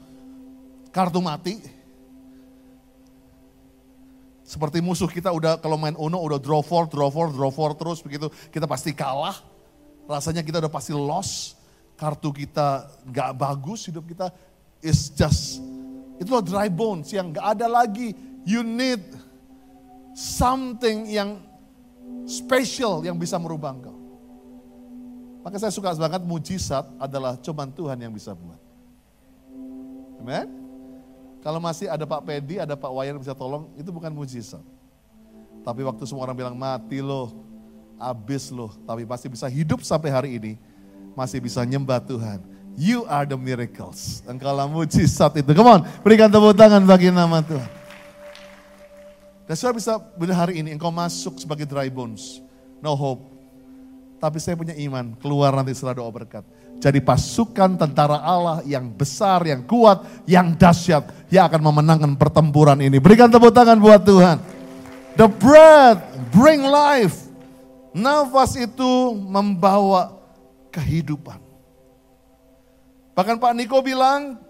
kartu 0.95 1.19
mati. 1.19 1.59
Seperti 4.47 4.79
musuh 4.79 5.11
kita 5.11 5.35
udah 5.35 5.59
kalau 5.59 5.75
main 5.75 5.99
Uno 5.99 6.23
udah 6.23 6.39
draw 6.39 6.63
four, 6.63 6.87
draw 6.87 7.11
four, 7.11 7.35
draw 7.35 7.51
four 7.51 7.75
terus 7.75 7.99
begitu 7.99 8.31
kita 8.55 8.71
pasti 8.71 8.95
kalah. 8.95 9.35
Rasanya 10.07 10.47
kita 10.47 10.63
udah 10.63 10.71
pasti 10.71 10.95
lost. 10.95 11.59
Kartu 11.99 12.31
kita 12.31 12.91
nggak 13.07 13.31
bagus, 13.39 13.87
hidup 13.87 14.03
kita 14.07 14.31
is 14.83 15.11
just 15.15 15.63
Itulah 16.19 16.43
dry 16.47 16.69
bones 16.71 17.11
yang 17.11 17.35
gak 17.35 17.59
ada 17.59 17.67
lagi. 17.67 18.15
You 18.47 18.63
need 18.63 19.03
something 20.15 21.11
yang 21.11 21.43
special 22.29 23.03
yang 23.03 23.19
bisa 23.19 23.35
merubah 23.41 23.75
engkau. 23.75 23.97
Maka 25.43 25.61
saya 25.61 25.73
suka 25.75 25.93
banget 25.99 26.23
mujizat 26.25 26.87
adalah 26.97 27.37
cobaan 27.37 27.75
Tuhan 27.75 27.99
yang 27.99 28.13
bisa 28.15 28.33
buat. 28.33 28.61
Amen? 30.23 30.64
Kalau 31.45 31.61
masih 31.61 31.93
ada 31.93 32.09
Pak 32.09 32.25
Pedi, 32.25 32.57
ada 32.57 32.73
Pak 32.73 32.89
Wayan 32.89 33.21
bisa 33.21 33.37
tolong, 33.37 33.69
itu 33.77 33.93
bukan 33.93 34.09
mujizat. 34.09 34.65
Tapi 35.61 35.85
waktu 35.85 36.09
semua 36.09 36.25
orang 36.25 36.37
bilang 36.37 36.57
mati 36.57 37.05
loh, 37.05 37.45
habis 38.01 38.49
loh, 38.49 38.73
tapi 38.89 39.05
pasti 39.05 39.29
bisa 39.29 39.45
hidup 39.47 39.85
sampai 39.85 40.09
hari 40.09 40.31
ini, 40.41 40.53
masih 41.13 41.45
bisa 41.45 41.61
nyembah 41.63 42.01
Tuhan 42.01 42.55
You 42.75 43.07
are 43.07 43.23
the 43.23 43.39
miracles. 43.39 44.19
Engkaulah 44.27 44.67
mujizat 44.67 45.31
itu. 45.39 45.51
Come 45.55 45.71
on, 45.79 45.81
berikan 46.03 46.27
tepuk 46.27 46.59
tangan 46.59 46.83
bagi 46.83 47.15
nama 47.15 47.39
Tuhan. 47.39 47.71
Dan 49.47 49.55
saya 49.55 49.71
bisa 49.71 49.95
benar 50.19 50.49
hari 50.49 50.59
ini 50.59 50.75
engkau 50.75 50.91
masuk 50.91 51.39
sebagai 51.39 51.71
dry 51.71 51.87
bones. 51.87 52.43
No 52.83 52.99
hope. 52.99 53.34
Tapi 54.25 54.41
saya 54.41 54.57
punya 54.57 54.73
iman, 54.73 55.13
keluar 55.21 55.53
nanti 55.53 55.77
setelah 55.77 56.01
doa 56.01 56.09
berkat. 56.09 56.49
Jadi 56.81 56.97
pasukan 57.05 57.77
tentara 57.77 58.25
Allah 58.25 58.65
yang 58.65 58.89
besar, 58.89 59.45
yang 59.45 59.61
kuat, 59.69 60.01
yang 60.25 60.57
dahsyat. 60.57 61.29
Yang 61.29 61.45
akan 61.53 61.61
memenangkan 61.61 62.17
pertempuran 62.17 62.81
ini. 62.81 62.97
Berikan 62.97 63.29
tepuk 63.29 63.53
tangan 63.53 63.77
buat 63.77 64.01
Tuhan. 64.01 64.41
The 65.21 65.29
breath 65.29 66.01
bring 66.33 66.65
life. 66.65 67.29
Nafas 67.93 68.57
itu 68.57 69.13
membawa 69.13 70.17
kehidupan. 70.73 71.37
Bahkan 73.13 73.37
Pak 73.37 73.53
Niko 73.61 73.85
bilang, 73.85 74.41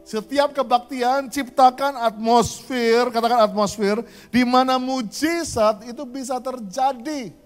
setiap 0.00 0.56
kebaktian 0.56 1.28
ciptakan 1.28 2.08
atmosfer, 2.08 3.12
katakan 3.12 3.44
atmosfer, 3.44 4.00
di 4.32 4.48
mana 4.48 4.80
mujizat 4.80 5.84
itu 5.84 6.08
bisa 6.08 6.40
terjadi. 6.40 7.36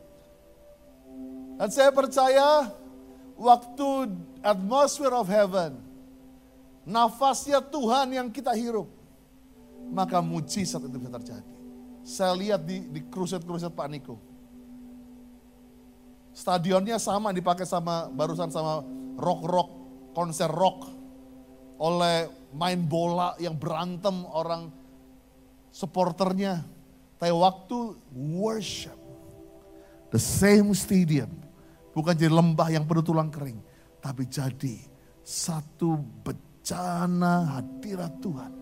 Dan 1.63 1.71
saya 1.71 1.95
percaya 1.95 2.75
waktu 3.39 4.11
atmosphere 4.43 5.15
of 5.15 5.31
heaven, 5.31 5.79
nafasnya 6.83 7.63
Tuhan 7.63 8.11
yang 8.11 8.35
kita 8.35 8.51
hirup, 8.51 8.91
maka 9.95 10.19
mujizat 10.19 10.83
itu 10.83 10.99
bisa 10.99 11.15
terjadi. 11.23 11.47
Saya 12.03 12.35
lihat 12.35 12.67
di, 12.67 12.83
di 12.91 12.99
kruset-kruset 13.07 13.71
Pak 13.79 13.87
Niko. 13.95 14.19
Stadionnya 16.35 16.99
sama 16.99 17.31
dipakai 17.31 17.63
sama 17.63 18.11
barusan 18.11 18.51
sama 18.51 18.83
rock-rock 19.15 19.71
konser 20.19 20.51
rock, 20.51 20.91
oleh 21.79 22.27
main 22.51 22.83
bola 22.83 23.39
yang 23.39 23.55
berantem 23.55 24.27
orang 24.35 24.67
supporternya. 25.71 26.67
Tapi 27.23 27.31
waktu 27.31 27.95
worship, 28.35 28.99
the 30.11 30.19
same 30.19 30.75
stadium, 30.75 31.42
Bukan 31.93 32.17
jadi 32.17 32.33
lembah 32.33 32.69
yang 32.73 32.89
penuh 32.89 33.05
tulang 33.05 33.29
kering. 33.29 33.61
Tapi 34.01 34.25
jadi 34.27 34.77
satu 35.23 35.95
bencana 36.25 37.61
hadirat 37.61 38.19
Tuhan. 38.19 38.53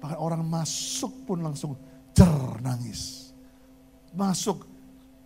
Bahkan 0.00 0.18
orang 0.18 0.42
masuk 0.42 1.28
pun 1.28 1.44
langsung 1.44 1.76
jer 2.16 2.58
nangis. 2.64 3.32
Masuk 4.16 4.66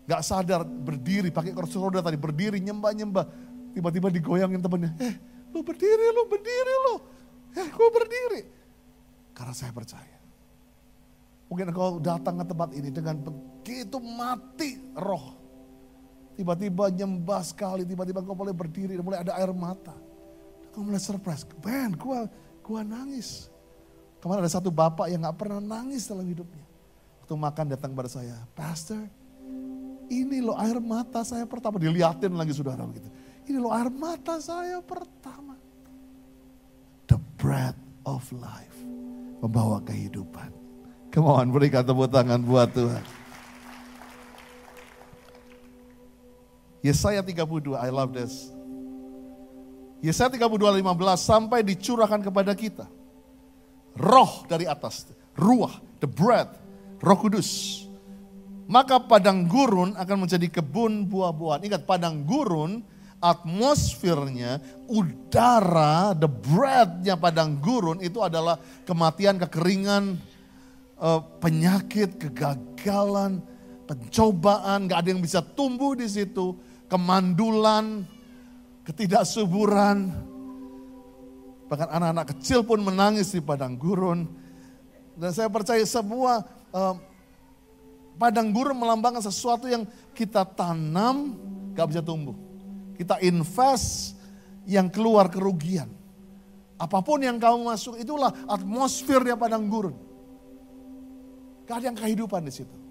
gak 0.05 0.21
sadar 0.21 0.67
berdiri 0.67 1.33
pakai 1.33 1.57
kursi 1.57 1.81
roda 1.81 2.05
tadi 2.05 2.19
berdiri 2.19 2.59
nyembah-nyembah. 2.61 3.25
Tiba-tiba 3.73 4.11
digoyangin 4.11 4.61
temennya. 4.61 4.93
Eh 4.99 5.15
lu 5.55 5.63
berdiri 5.63 6.07
lu 6.11 6.23
berdiri 6.27 6.75
lu. 6.91 6.95
Eh 7.55 7.69
gue 7.71 7.89
berdiri. 7.95 8.41
Karena 9.31 9.55
saya 9.55 9.71
percaya. 9.71 10.19
Mungkin 11.47 11.71
engkau 11.71 12.03
datang 12.03 12.43
ke 12.43 12.45
tempat 12.51 12.71
ini 12.75 12.91
dengan 12.91 13.15
begitu 13.23 14.03
mati 14.03 14.75
roh. 14.99 15.44
Tiba-tiba 16.35 16.91
nyembah 16.91 17.43
sekali, 17.47 17.87
tiba-tiba 17.87 18.19
engkau 18.19 18.35
mulai 18.35 18.51
berdiri, 18.51 18.99
mulai 18.99 19.23
ada 19.23 19.39
air 19.39 19.55
mata. 19.55 19.95
Engkau 20.71 20.83
mulai 20.83 20.99
surprise, 20.99 21.47
Ben, 21.63 21.95
gua, 21.95 22.27
gua 22.63 22.83
nangis. 22.83 23.47
Kemarin 24.19 24.43
ada 24.43 24.51
satu 24.51 24.73
bapak 24.73 25.13
yang 25.13 25.23
gak 25.23 25.39
pernah 25.39 25.63
nangis 25.63 26.11
dalam 26.11 26.27
hidupnya. 26.27 26.65
Waktu 27.23 27.35
makan 27.39 27.67
datang 27.71 27.93
pada 27.95 28.11
saya, 28.11 28.37
Pastor, 28.53 29.05
ini 30.11 30.43
loh 30.45 30.57
air 30.59 30.77
mata 30.83 31.25
saya 31.25 31.47
pertama. 31.49 31.81
Dilihatin 31.81 32.35
lagi 32.35 32.53
saudara 32.53 32.85
begitu. 32.85 33.09
Ini 33.45 33.57
loh 33.61 33.73
air 33.73 33.89
mata 33.89 34.37
saya 34.41 34.81
pertama. 34.85 35.57
The 37.09 37.21
bread 37.37 37.77
of 38.09 38.25
life. 38.33 38.77
Membawa 39.41 39.81
kehidupan. 39.85 40.53
Kemauan 41.13 41.53
berikan 41.53 41.85
tepuk 41.87 42.11
tangan 42.11 42.43
buat 42.43 42.73
Tuhan. 42.75 43.24
Yesaya 46.85 47.25
32, 47.25 47.73
I 47.81 47.89
love 47.89 48.13
this. 48.13 48.53
Yesaya 50.05 50.29
32, 50.29 50.85
15, 50.85 51.17
sampai 51.17 51.65
dicurahkan 51.65 52.21
kepada 52.21 52.53
kita. 52.53 52.85
Roh 53.97 54.45
dari 54.45 54.69
atas, 54.69 55.09
ruah, 55.33 55.81
the 56.05 56.11
bread, 56.11 56.53
roh 57.01 57.17
kudus. 57.17 57.81
Maka 58.69 59.01
padang 59.01 59.49
gurun 59.49 59.97
akan 59.97 60.29
menjadi 60.29 60.61
kebun 60.61 61.09
buah-buahan. 61.09 61.65
Ingat 61.65 61.89
padang 61.89 62.21
gurun 62.21 62.85
atmosfernya, 63.25 64.61
udara, 64.85 66.13
the 66.13 66.29
breadnya 66.29 67.17
padang 67.17 67.57
gurun 67.57 67.97
itu 68.05 68.21
adalah 68.21 68.61
kematian, 68.85 69.41
kekeringan, 69.41 70.21
eh, 71.01 71.21
penyakit, 71.41 72.21
kegagalan, 72.21 73.41
pencobaan, 73.89 74.85
gak 74.85 75.01
ada 75.01 75.09
yang 75.17 75.25
bisa 75.25 75.41
tumbuh 75.41 75.97
di 75.97 76.05
situ 76.05 76.61
kemandulan, 76.89 78.05
ketidaksuburan. 78.85 80.13
Bahkan 81.69 81.89
anak-anak 81.91 82.27
kecil 82.37 82.63
pun 82.63 82.85
menangis 82.85 83.33
di 83.33 83.41
padang 83.41 83.75
gurun. 83.75 84.29
Dan 85.15 85.31
saya 85.31 85.49
percaya 85.49 85.81
sebuah 85.81 86.37
uh, 86.75 86.95
padang 88.21 88.53
gurun 88.53 88.77
melambangkan 88.77 89.25
sesuatu 89.25 89.67
yang 89.71 89.89
kita 90.13 90.45
tanam 90.45 91.39
gak 91.73 91.89
bisa 91.91 92.03
tumbuh. 92.05 92.37
Kita 92.95 93.19
invest 93.25 94.15
yang 94.69 94.87
keluar 94.93 95.27
kerugian. 95.33 95.91
Apa 96.75 97.01
pun 97.01 97.23
yang 97.23 97.39
kamu 97.39 97.71
masuk 97.71 97.99
itulah 97.99 98.35
atmosfernya 98.51 99.39
padang 99.39 99.67
gurun. 99.67 99.97
Gak 101.65 101.97
kehidupan 101.97 102.45
di 102.45 102.53
situ. 102.53 102.84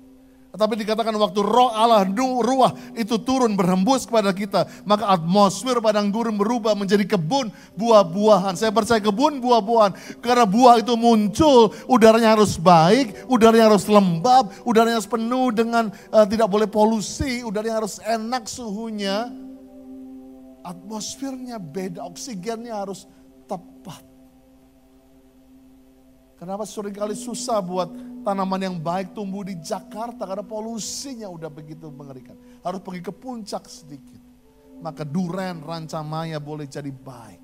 Tetapi 0.54 0.78
dikatakan 0.86 1.18
waktu 1.18 1.42
roh 1.42 1.74
Allah, 1.74 2.06
ruah 2.14 2.78
itu 2.94 3.18
turun 3.18 3.58
berhembus 3.58 4.06
kepada 4.06 4.30
kita. 4.30 4.70
Maka 4.86 5.10
atmosfer 5.10 5.82
padang 5.82 6.14
gurun 6.14 6.38
berubah 6.38 6.78
menjadi 6.78 7.10
kebun 7.10 7.50
buah-buahan. 7.74 8.54
Saya 8.54 8.70
percaya 8.70 9.02
kebun 9.02 9.42
buah-buahan. 9.42 10.22
Karena 10.22 10.46
buah 10.46 10.78
itu 10.78 10.94
muncul, 10.94 11.74
udaranya 11.90 12.38
harus 12.38 12.62
baik, 12.62 13.26
udaranya 13.26 13.74
harus 13.74 13.90
lembab, 13.90 14.54
udaranya 14.62 15.02
harus 15.02 15.10
penuh 15.10 15.50
dengan 15.50 15.90
uh, 16.14 16.26
tidak 16.30 16.46
boleh 16.46 16.70
polusi, 16.70 17.42
udaranya 17.42 17.82
harus 17.82 17.98
enak 18.06 18.46
suhunya. 18.46 19.34
Atmosfernya 20.62 21.58
beda, 21.58 22.06
oksigennya 22.06 22.78
harus 22.78 23.10
tepat. 23.50 24.06
Kenapa 26.38 26.62
sering 26.70 26.94
kali 26.94 27.18
susah 27.18 27.58
buat 27.58 27.90
tanaman 28.24 28.62
yang 28.64 28.78
baik 28.80 29.12
tumbuh 29.12 29.44
di 29.44 29.60
Jakarta 29.60 30.24
karena 30.24 30.42
polusinya 30.42 31.28
udah 31.28 31.52
begitu 31.52 31.92
mengerikan. 31.92 32.40
Harus 32.64 32.80
pergi 32.80 33.04
ke 33.04 33.14
puncak 33.14 33.68
sedikit. 33.68 34.20
Maka 34.80 35.04
duren, 35.04 35.62
rancamaya 35.62 36.40
boleh 36.40 36.66
jadi 36.66 36.90
baik. 36.90 37.44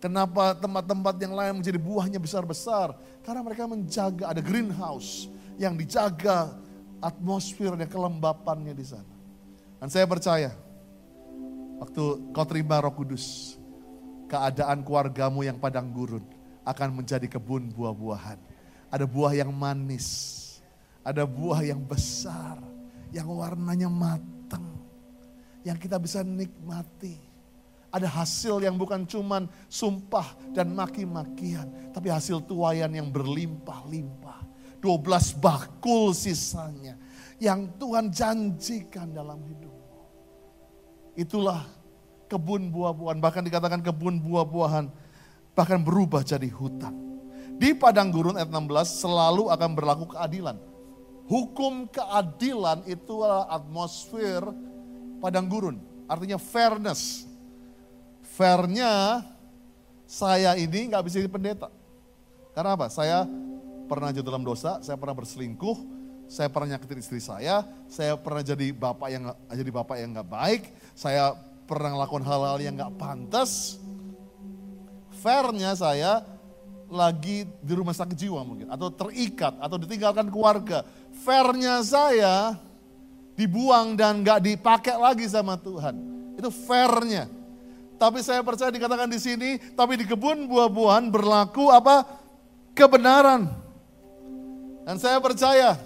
Kenapa 0.00 0.52
tempat-tempat 0.52 1.16
yang 1.16 1.32
lain 1.32 1.52
menjadi 1.64 1.80
buahnya 1.80 2.20
besar-besar? 2.20 2.92
Karena 3.24 3.40
mereka 3.40 3.64
menjaga, 3.64 4.28
ada 4.28 4.44
greenhouse 4.44 5.32
yang 5.56 5.72
dijaga 5.80 6.52
atmosfernya, 7.00 7.88
kelembapannya 7.88 8.76
di 8.76 8.84
sana. 8.84 9.16
Dan 9.80 9.88
saya 9.88 10.04
percaya, 10.04 10.52
waktu 11.80 12.04
kau 12.36 12.46
terima 12.48 12.84
roh 12.84 12.92
kudus, 12.92 13.56
keadaan 14.28 14.84
keluargamu 14.84 15.40
yang 15.44 15.56
padang 15.56 15.88
gurun, 15.88 16.24
akan 16.64 17.00
menjadi 17.00 17.28
kebun 17.28 17.72
buah-buahan. 17.72 18.53
Ada 18.94 19.10
buah 19.10 19.34
yang 19.34 19.50
manis, 19.50 20.06
ada 21.02 21.26
buah 21.26 21.66
yang 21.66 21.82
besar, 21.82 22.62
yang 23.10 23.26
warnanya 23.26 23.90
matang, 23.90 24.62
yang 25.66 25.74
kita 25.74 25.98
bisa 25.98 26.22
nikmati. 26.22 27.18
Ada 27.90 28.06
hasil 28.06 28.62
yang 28.62 28.78
bukan 28.78 29.02
cuman 29.02 29.50
sumpah 29.66 30.38
dan 30.54 30.70
maki-makian, 30.70 31.90
tapi 31.90 32.10
hasil 32.10 32.46
tuayan 32.46 32.94
yang 32.94 33.10
berlimpah-limpah. 33.10 34.46
12 34.78 35.42
bakul 35.42 36.12
sisanya 36.12 36.94
yang 37.40 37.66
Tuhan 37.80 38.12
janjikan 38.12 39.10
dalam 39.10 39.40
hidupmu. 39.42 40.02
Itulah 41.16 41.64
kebun 42.28 42.68
buah-buahan, 42.68 43.18
bahkan 43.18 43.42
dikatakan 43.42 43.80
kebun 43.80 44.20
buah-buahan 44.20 44.86
bahkan 45.54 45.80
berubah 45.80 46.26
jadi 46.26 46.50
hutan. 46.50 47.13
Di 47.54 47.70
padang 47.72 48.10
gurun 48.10 48.34
ayat 48.34 48.50
16 48.50 49.04
selalu 49.04 49.50
akan 49.50 49.70
berlaku 49.72 50.04
keadilan. 50.10 50.58
Hukum 51.24 51.88
keadilan 51.88 52.84
itu 52.84 53.24
adalah 53.24 53.48
atmosfer 53.48 54.44
padang 55.22 55.48
gurun. 55.48 55.76
Artinya 56.04 56.36
fairness. 56.36 57.24
Fairnya 58.34 59.22
saya 60.04 60.58
ini 60.58 60.90
nggak 60.90 61.04
bisa 61.06 61.22
jadi 61.22 61.30
pendeta. 61.32 61.68
Karena 62.52 62.76
apa? 62.76 62.92
Saya 62.92 63.24
pernah 63.88 64.12
jatuh 64.12 64.30
dalam 64.30 64.44
dosa, 64.44 64.82
saya 64.82 64.98
pernah 64.98 65.16
berselingkuh, 65.16 65.76
saya 66.28 66.48
pernah 66.48 66.76
nyakitin 66.76 67.00
istri 67.00 67.20
saya, 67.20 67.64
saya 67.88 68.16
pernah 68.16 68.40
jadi 68.40 68.72
bapak 68.72 69.08
yang 69.10 69.24
jadi 69.52 69.70
bapak 69.70 69.96
yang 70.00 70.10
nggak 70.16 70.28
baik, 70.28 70.62
saya 70.96 71.36
pernah 71.64 71.96
melakukan 71.96 72.24
hal-hal 72.24 72.58
yang 72.60 72.74
nggak 72.76 72.94
pantas, 72.96 73.80
fairnya 75.20 75.72
saya 75.76 76.24
lagi 76.94 77.42
di 77.58 77.72
rumah 77.74 77.90
sakit 77.90 78.14
jiwa 78.14 78.46
mungkin, 78.46 78.70
atau 78.70 78.86
terikat, 78.88 79.58
atau 79.58 79.74
ditinggalkan 79.74 80.30
keluarga. 80.30 80.86
Fairnya 81.26 81.82
saya 81.82 82.54
dibuang 83.34 83.98
dan 83.98 84.22
gak 84.22 84.46
dipakai 84.46 84.94
lagi 84.94 85.26
sama 85.26 85.58
Tuhan. 85.58 85.98
Itu 86.38 86.54
fairnya. 86.54 87.26
Tapi 87.98 88.22
saya 88.22 88.42
percaya 88.46 88.70
dikatakan 88.70 89.10
di 89.10 89.18
sini, 89.18 89.58
tapi 89.74 89.98
di 89.98 90.06
kebun 90.06 90.46
buah-buahan 90.46 91.10
berlaku 91.10 91.70
apa? 91.74 92.06
Kebenaran. 92.74 93.50
Dan 94.84 94.96
saya 94.98 95.18
percaya 95.18 95.78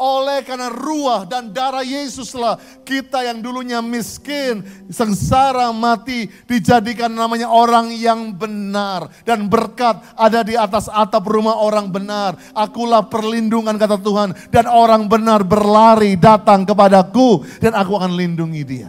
oleh 0.00 0.40
karena 0.40 0.72
ruah 0.72 1.28
dan 1.28 1.52
darah 1.52 1.84
Yesuslah 1.84 2.56
kita 2.88 3.20
yang 3.20 3.44
dulunya 3.44 3.84
miskin, 3.84 4.64
sengsara, 4.88 5.68
mati 5.76 6.24
dijadikan 6.48 7.12
namanya 7.12 7.52
orang 7.52 7.92
yang 7.92 8.32
benar 8.32 9.12
dan 9.28 9.44
berkat 9.44 10.00
ada 10.16 10.40
di 10.40 10.56
atas 10.56 10.88
atap 10.88 11.28
rumah 11.28 11.60
orang 11.60 11.92
benar. 11.92 12.40
Akulah 12.56 13.04
perlindungan 13.04 13.76
kata 13.76 14.00
Tuhan 14.00 14.32
dan 14.48 14.64
orang 14.64 15.04
benar 15.04 15.44
berlari 15.44 16.16
datang 16.16 16.64
kepadaku 16.64 17.44
dan 17.60 17.76
aku 17.76 17.92
akan 18.00 18.16
lindungi 18.16 18.62
dia. 18.64 18.88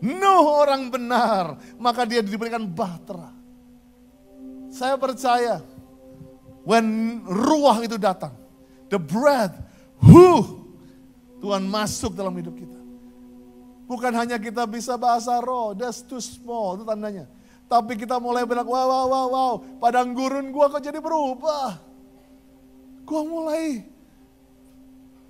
Nuh 0.00 0.44
orang 0.48 0.88
benar, 0.88 1.60
maka 1.76 2.08
dia 2.08 2.24
diberikan 2.24 2.64
bahtera. 2.64 3.36
Saya 4.72 4.96
percaya 4.96 5.60
when 6.64 7.20
ruah 7.28 7.84
itu 7.84 8.00
datang, 8.00 8.32
the 8.90 8.98
breath, 8.98 9.54
who 10.02 10.66
Tuhan 11.40 11.64
masuk 11.70 12.12
dalam 12.18 12.34
hidup 12.36 12.52
kita. 12.58 12.78
Bukan 13.88 14.12
hanya 14.14 14.38
kita 14.38 14.66
bisa 14.68 14.94
bahasa 15.00 15.38
roh, 15.40 15.74
that's 15.74 16.02
too 16.04 16.20
small, 16.20 16.78
itu 16.78 16.84
tandanya. 16.86 17.26
Tapi 17.70 17.94
kita 17.94 18.18
mulai 18.18 18.42
bilang, 18.44 18.66
wow, 18.66 18.86
wow, 18.86 19.06
wow, 19.06 19.26
wow, 19.30 19.52
padang 19.78 20.12
gurun 20.12 20.50
gua 20.50 20.70
kok 20.70 20.82
jadi 20.82 20.98
berubah. 20.98 21.78
Gua 23.06 23.22
mulai, 23.26 23.82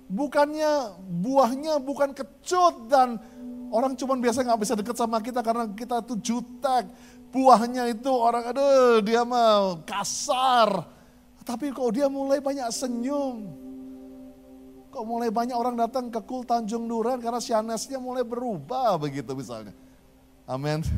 bukannya 0.09 0.99
buahnya 1.09 1.81
bukan 1.81 2.13
kecut 2.13 2.89
dan 2.89 3.17
Orang 3.71 3.95
cuman 3.95 4.19
biasa 4.19 4.43
nggak 4.43 4.61
bisa 4.61 4.73
deket 4.75 4.99
sama 4.99 5.23
kita 5.23 5.39
karena 5.39 5.63
kita 5.71 6.03
tuh 6.03 6.19
jutek. 6.19 6.91
Buahnya 7.31 7.87
itu 7.87 8.11
orang, 8.11 8.51
aduh 8.51 8.99
dia 8.99 9.23
mah 9.23 9.79
kasar. 9.87 10.83
Tapi 11.41 11.73
kok 11.73 11.89
dia 11.93 12.07
mulai 12.07 12.37
banyak 12.37 12.69
senyum. 12.69 13.49
Kok 14.91 15.05
mulai 15.07 15.31
banyak 15.31 15.55
orang 15.55 15.79
datang 15.79 16.11
ke 16.11 16.19
Kul 16.21 16.43
Tanjung 16.43 16.85
Duran 16.85 17.17
karena 17.23 17.39
sianesnya 17.39 17.97
mulai 17.97 18.27
berubah 18.27 18.99
begitu 18.99 19.31
misalnya. 19.33 19.71
Amin. 20.45 20.83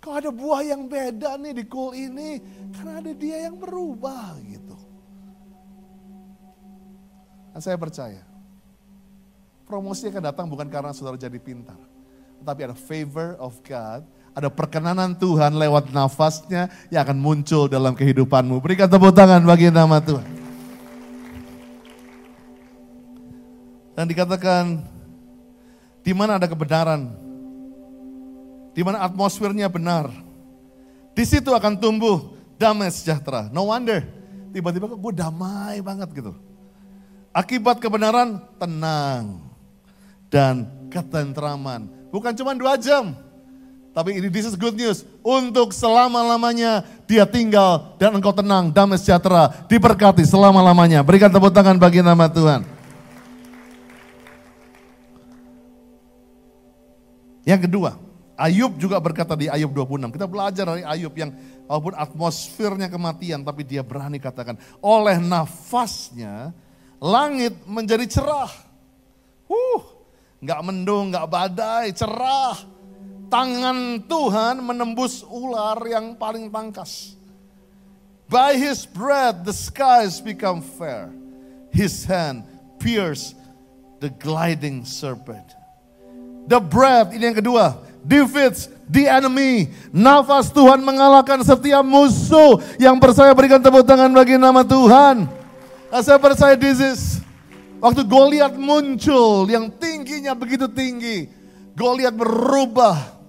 Kok 0.00 0.14
ada 0.16 0.30
buah 0.32 0.64
yang 0.64 0.88
beda 0.88 1.36
nih 1.36 1.52
di 1.60 1.64
Kul 1.68 1.92
ini? 1.92 2.40
Karena 2.72 3.04
ada 3.04 3.12
dia 3.12 3.50
yang 3.50 3.60
berubah 3.60 4.38
gitu. 4.48 4.78
Dan 7.50 7.60
saya 7.60 7.76
percaya 7.76 8.30
Promosi 9.70 10.10
akan 10.10 10.26
datang 10.26 10.50
bukan 10.50 10.66
karena 10.66 10.90
saudara 10.90 11.14
jadi 11.14 11.38
pintar. 11.38 11.78
Tetapi 12.42 12.60
ada 12.66 12.74
favor 12.74 13.38
of 13.38 13.54
God, 13.62 14.02
ada 14.34 14.48
perkenanan 14.48 15.16
Tuhan 15.18 15.58
lewat 15.58 15.90
nafasnya 15.90 16.70
yang 16.88 17.02
akan 17.02 17.18
muncul 17.18 17.66
dalam 17.66 17.92
kehidupanmu. 17.98 18.62
Berikan 18.62 18.86
tepuk 18.86 19.10
tangan 19.14 19.42
bagi 19.42 19.68
nama 19.68 19.98
Tuhan. 19.98 20.26
Dan 23.98 24.04
dikatakan, 24.08 24.80
di 26.00 26.12
mana 26.16 26.40
ada 26.40 26.48
kebenaran, 26.48 27.12
di 28.72 28.80
mana 28.80 29.04
atmosfernya 29.04 29.68
benar, 29.68 30.08
di 31.12 31.24
situ 31.26 31.52
akan 31.52 31.76
tumbuh 31.76 32.32
damai 32.56 32.88
sejahtera. 32.88 33.52
No 33.52 33.68
wonder, 33.68 34.06
tiba-tiba 34.56 34.88
kok 34.88 35.00
gue 35.04 35.12
damai 35.20 35.84
banget 35.84 36.08
gitu. 36.16 36.32
Akibat 37.30 37.76
kebenaran, 37.76 38.40
tenang 38.56 39.44
dan 40.32 40.64
ketentraman. 40.88 41.90
Bukan 42.08 42.32
cuma 42.34 42.56
dua 42.56 42.80
jam, 42.80 43.12
tapi 43.90 44.22
ini 44.22 44.30
this 44.30 44.46
is 44.46 44.54
good 44.54 44.78
news. 44.78 45.02
Untuk 45.20 45.74
selama-lamanya 45.74 46.86
dia 47.10 47.26
tinggal 47.26 47.98
dan 47.98 48.14
engkau 48.14 48.30
tenang, 48.30 48.70
damai 48.70 49.02
sejahtera, 49.02 49.50
diberkati 49.66 50.22
selama-lamanya. 50.22 51.02
Berikan 51.02 51.26
tepuk 51.26 51.50
tangan 51.50 51.74
bagi 51.74 51.98
nama 51.98 52.30
Tuhan. 52.30 52.62
Yang 57.42 57.66
kedua, 57.66 57.98
Ayub 58.38 58.78
juga 58.78 59.02
berkata 59.02 59.34
di 59.34 59.50
Ayub 59.50 59.74
26. 59.74 60.14
Kita 60.14 60.26
belajar 60.30 60.64
dari 60.70 60.86
Ayub 60.86 61.10
yang 61.18 61.34
walaupun 61.66 61.98
atmosfernya 61.98 62.86
kematian, 62.86 63.42
tapi 63.42 63.66
dia 63.66 63.82
berani 63.82 64.22
katakan, 64.22 64.54
oleh 64.78 65.18
nafasnya 65.18 66.54
langit 67.02 67.58
menjadi 67.66 68.06
cerah. 68.06 68.54
Uh, 69.50 69.82
nggak 70.38 70.60
mendung, 70.62 71.10
nggak 71.10 71.26
badai, 71.26 71.90
cerah. 71.90 72.54
Tangan 73.30 74.02
Tuhan 74.10 74.58
menembus 74.58 75.22
ular 75.22 75.78
yang 75.86 76.18
paling 76.18 76.50
tangkas. 76.50 77.14
By 78.26 78.58
his 78.58 78.82
breath 78.82 79.46
the 79.46 79.54
skies 79.54 80.18
become 80.18 80.58
fair. 80.58 81.14
His 81.70 82.02
hand 82.02 82.42
pierce 82.82 83.38
the 84.02 84.10
gliding 84.10 84.82
serpent. 84.82 85.54
The 86.50 86.58
breath, 86.58 87.14
ini 87.14 87.30
yang 87.30 87.38
kedua, 87.38 87.78
defeats 88.02 88.66
the 88.90 89.06
enemy. 89.06 89.70
Nafas 89.94 90.50
Tuhan 90.50 90.82
mengalahkan 90.82 91.38
setiap 91.46 91.86
musuh. 91.86 92.58
Yang 92.82 92.96
percaya 92.98 93.30
berikan 93.30 93.62
tepuk 93.62 93.86
tangan 93.86 94.10
bagi 94.10 94.34
nama 94.34 94.66
Tuhan. 94.66 95.30
Saya 96.02 96.18
percaya 96.18 96.58
this 96.58 96.82
is 96.82 97.22
Waktu 97.80 98.04
Goliat 98.04 98.60
muncul 98.60 99.48
yang 99.48 99.72
tingginya 99.72 100.36
begitu 100.36 100.68
tinggi, 100.68 101.32
Goliat 101.72 102.12
berubah. 102.12 103.19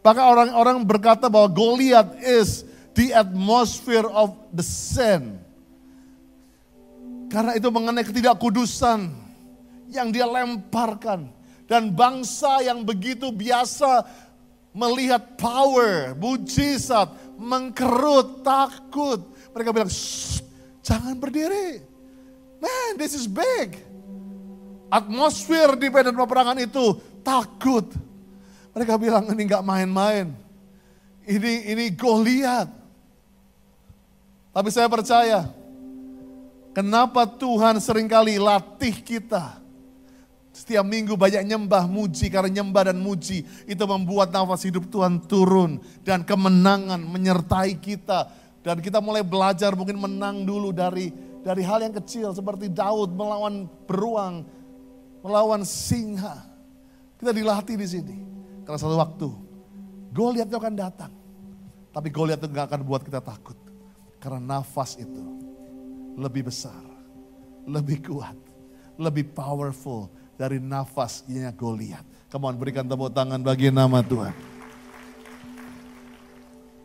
Maka 0.00 0.22
orang-orang 0.24 0.80
berkata 0.84 1.28
bahwa 1.28 1.48
Goliat 1.52 2.16
is 2.24 2.64
the 2.96 3.12
atmosphere 3.12 4.08
of 4.08 4.32
the 4.52 4.64
sin. 4.64 5.36
Karena 7.30 7.54
itu 7.54 7.68
mengenai 7.70 8.02
ketidakkudusan 8.02 9.12
yang 9.92 10.08
dia 10.10 10.26
lemparkan. 10.26 11.30
Dan 11.70 11.94
bangsa 11.94 12.66
yang 12.66 12.82
begitu 12.82 13.30
biasa 13.30 14.02
melihat 14.74 15.38
power, 15.38 16.18
mujizat, 16.18 17.14
mengkerut, 17.38 18.42
takut. 18.42 19.22
Mereka 19.54 19.70
bilang, 19.70 19.92
jangan 20.82 21.14
berdiri. 21.14 21.78
Man, 22.58 22.98
this 22.98 23.14
is 23.14 23.30
big. 23.30 23.78
Atmosfer 24.90 25.78
di 25.78 25.86
medan 25.86 26.18
peperangan 26.18 26.58
itu 26.58 26.98
takut. 27.22 27.86
Mereka 28.70 28.94
bilang 28.98 29.26
ini 29.30 29.42
nggak 29.46 29.66
main-main. 29.66 30.30
Ini 31.26 31.52
ini 31.74 31.84
Goliat. 31.94 32.68
Tapi 34.50 34.68
saya 34.74 34.90
percaya, 34.90 35.46
kenapa 36.74 37.22
Tuhan 37.26 37.78
sering 37.78 38.10
kali 38.10 38.34
latih 38.38 38.98
kita. 38.98 39.62
Setiap 40.50 40.82
minggu 40.82 41.14
banyak 41.14 41.46
nyembah 41.46 41.86
muji, 41.86 42.26
karena 42.26 42.50
nyembah 42.50 42.90
dan 42.90 42.98
muji 42.98 43.46
itu 43.70 43.84
membuat 43.86 44.34
nafas 44.34 44.66
hidup 44.66 44.90
Tuhan 44.90 45.22
turun. 45.22 45.78
Dan 46.02 46.26
kemenangan 46.26 46.98
menyertai 46.98 47.78
kita. 47.78 48.26
Dan 48.60 48.82
kita 48.82 48.98
mulai 48.98 49.22
belajar 49.22 49.72
mungkin 49.78 49.96
menang 50.02 50.42
dulu 50.42 50.74
dari 50.74 51.14
dari 51.40 51.62
hal 51.64 51.80
yang 51.80 51.94
kecil 51.96 52.34
seperti 52.36 52.68
Daud 52.68 53.14
melawan 53.14 53.64
beruang, 53.88 54.44
melawan 55.24 55.62
singa. 55.64 56.44
Kita 57.16 57.32
dilatih 57.32 57.76
di 57.78 57.86
sini. 57.88 58.16
Karena 58.64 58.78
satu 58.78 58.96
waktu 58.96 59.28
Goliat 60.10 60.50
itu 60.50 60.58
akan 60.58 60.74
datang. 60.74 61.12
Tapi 61.94 62.08
Goliat 62.10 62.42
itu 62.42 62.50
gak 62.50 62.70
akan 62.70 62.80
buat 62.82 63.02
kita 63.06 63.22
takut. 63.22 63.54
Karena 64.18 64.58
nafas 64.58 64.98
itu 64.98 65.24
lebih 66.18 66.50
besar, 66.50 66.82
lebih 67.64 68.04
kuat, 68.04 68.36
lebih 68.98 69.30
powerful 69.32 70.10
dari 70.34 70.58
nafasnya 70.58 71.54
Goliat. 71.54 72.02
Come 72.30 72.46
on, 72.46 72.58
berikan 72.58 72.86
tepuk 72.86 73.10
tangan 73.14 73.42
bagi 73.42 73.70
nama 73.70 74.02
Tuhan. 74.02 74.34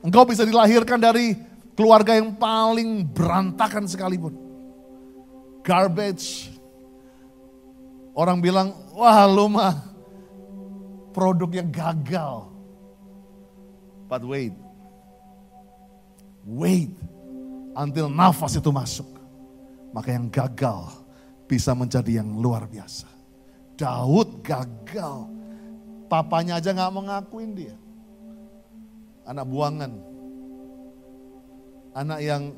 Engkau 0.05 0.25
bisa 0.25 0.45
dilahirkan 0.45 1.01
dari 1.01 1.33
keluarga 1.73 2.13
yang 2.13 2.33
paling 2.37 3.03
berantakan 3.09 3.89
sekalipun 3.89 4.45
garbage. 5.65 6.53
Orang 8.15 8.39
bilang, 8.39 8.71
wah 8.95 9.27
lu 9.27 9.49
mah 9.49 9.94
produk 11.15 11.47
yang 11.47 11.71
gagal. 11.71 12.51
But 14.11 14.27
wait, 14.27 14.51
wait 16.43 16.91
until 17.79 18.11
nafas 18.11 18.59
itu 18.59 18.67
masuk. 18.67 19.07
Maka 19.95 20.11
yang 20.11 20.27
gagal 20.27 20.91
bisa 21.47 21.71
menjadi 21.71 22.19
yang 22.19 22.35
luar 22.35 22.67
biasa. 22.67 23.07
Daud 23.79 24.43
gagal. 24.43 25.31
Papanya 26.11 26.59
aja 26.59 26.75
gak 26.75 26.91
mengakuin 26.91 27.55
dia. 27.55 27.75
Anak 29.23 29.47
buangan. 29.47 29.91
Anak 31.95 32.19
yang 32.19 32.51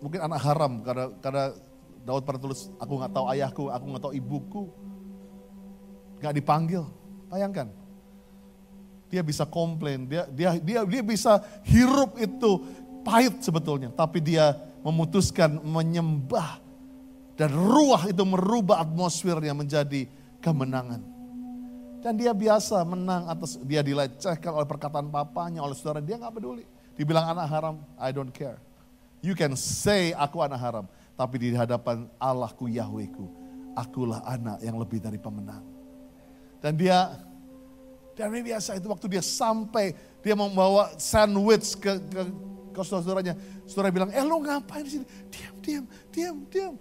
mungkin 0.00 0.20
anak 0.24 0.40
haram 0.40 0.80
karena 0.80 1.12
karena 1.20 1.44
Daud 2.00 2.24
pernah 2.24 2.40
tulis, 2.40 2.72
aku 2.80 2.96
nggak 2.96 3.12
tahu 3.12 3.26
ayahku, 3.28 3.64
aku 3.68 3.84
nggak 3.92 4.04
tahu 4.08 4.14
ibuku. 4.16 4.64
Nggak 6.16 6.34
dipanggil, 6.40 6.84
bayangkan. 7.30 7.70
Dia 9.10 9.22
bisa 9.22 9.42
komplain, 9.46 10.06
dia 10.06 10.26
dia 10.30 10.54
dia 10.58 10.80
dia 10.86 11.02
bisa 11.02 11.42
hirup 11.66 12.14
itu 12.18 12.62
pahit 13.02 13.42
sebetulnya, 13.42 13.90
tapi 13.90 14.22
dia 14.22 14.54
memutuskan 14.86 15.58
menyembah 15.62 16.62
dan 17.34 17.50
ruah 17.50 18.04
itu 18.06 18.22
merubah 18.22 18.84
atmosfernya 18.84 19.56
menjadi 19.56 20.04
kemenangan. 20.44 21.00
Dan 22.00 22.16
dia 22.16 22.32
biasa 22.32 22.80
menang 22.84 23.28
atas 23.28 23.60
dia 23.60 23.84
dilecehkan 23.84 24.52
oleh 24.56 24.68
perkataan 24.68 25.08
papanya, 25.08 25.60
oleh 25.64 25.76
saudara, 25.76 26.00
dia 26.00 26.16
nggak 26.16 26.32
peduli. 26.36 26.64
Dibilang 26.96 27.32
anak 27.32 27.46
haram, 27.48 27.76
I 27.96 28.12
don't 28.12 28.32
care. 28.32 28.60
You 29.20 29.36
can 29.36 29.52
say 29.56 30.16
aku 30.16 30.40
anak 30.40 30.60
haram, 30.60 30.84
tapi 31.12 31.36
di 31.36 31.52
hadapan 31.52 32.08
Allahku 32.16 32.72
Yahwehku, 32.72 33.28
akulah 33.76 34.24
anak 34.24 34.64
yang 34.64 34.80
lebih 34.80 35.00
dari 35.00 35.20
pemenang. 35.20 35.79
Dan 36.60 36.76
dia, 36.76 37.16
dan 38.12 38.28
ini 38.36 38.52
biasa 38.52 38.76
itu 38.76 38.86
waktu 38.86 39.06
dia 39.08 39.24
sampai, 39.24 39.96
dia 40.20 40.36
membawa 40.36 40.92
sandwich 41.00 41.74
ke, 41.80 41.96
ke, 41.96 42.20
ke 42.76 42.80
saudara-saudaranya. 42.84 43.34
Saudara 43.64 43.88
bilang, 43.88 44.12
eh 44.12 44.20
lo 44.20 44.36
ngapain 44.44 44.84
di 44.84 45.00
sini? 45.00 45.06
Diam, 45.32 45.56
diam, 45.64 45.84
diam, 46.12 46.36
diam. 46.52 46.74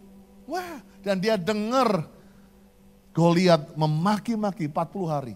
Wah, 0.44 0.84
dan 1.00 1.22
dia 1.22 1.40
dengar 1.40 2.06
Goliat 3.10 3.74
memaki-maki 3.76 4.70
40 4.70 5.10
hari. 5.10 5.36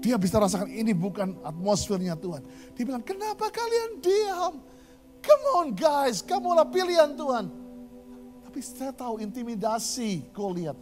Dia 0.00 0.16
bisa 0.16 0.40
rasakan 0.40 0.70
ini 0.70 0.96
bukan 0.96 1.36
atmosfernya 1.44 2.16
Tuhan. 2.16 2.40
Dia 2.72 2.84
bilang, 2.88 3.04
kenapa 3.04 3.52
kalian 3.52 4.00
diam? 4.00 4.54
Come 5.20 5.44
on 5.60 5.68
guys, 5.76 6.24
kamulah 6.24 6.64
pilihan 6.64 7.12
Tuhan. 7.12 7.52
Tapi 8.48 8.58
saya 8.64 8.96
tahu 8.96 9.20
intimidasi 9.20 10.32
Goliat. 10.32 10.74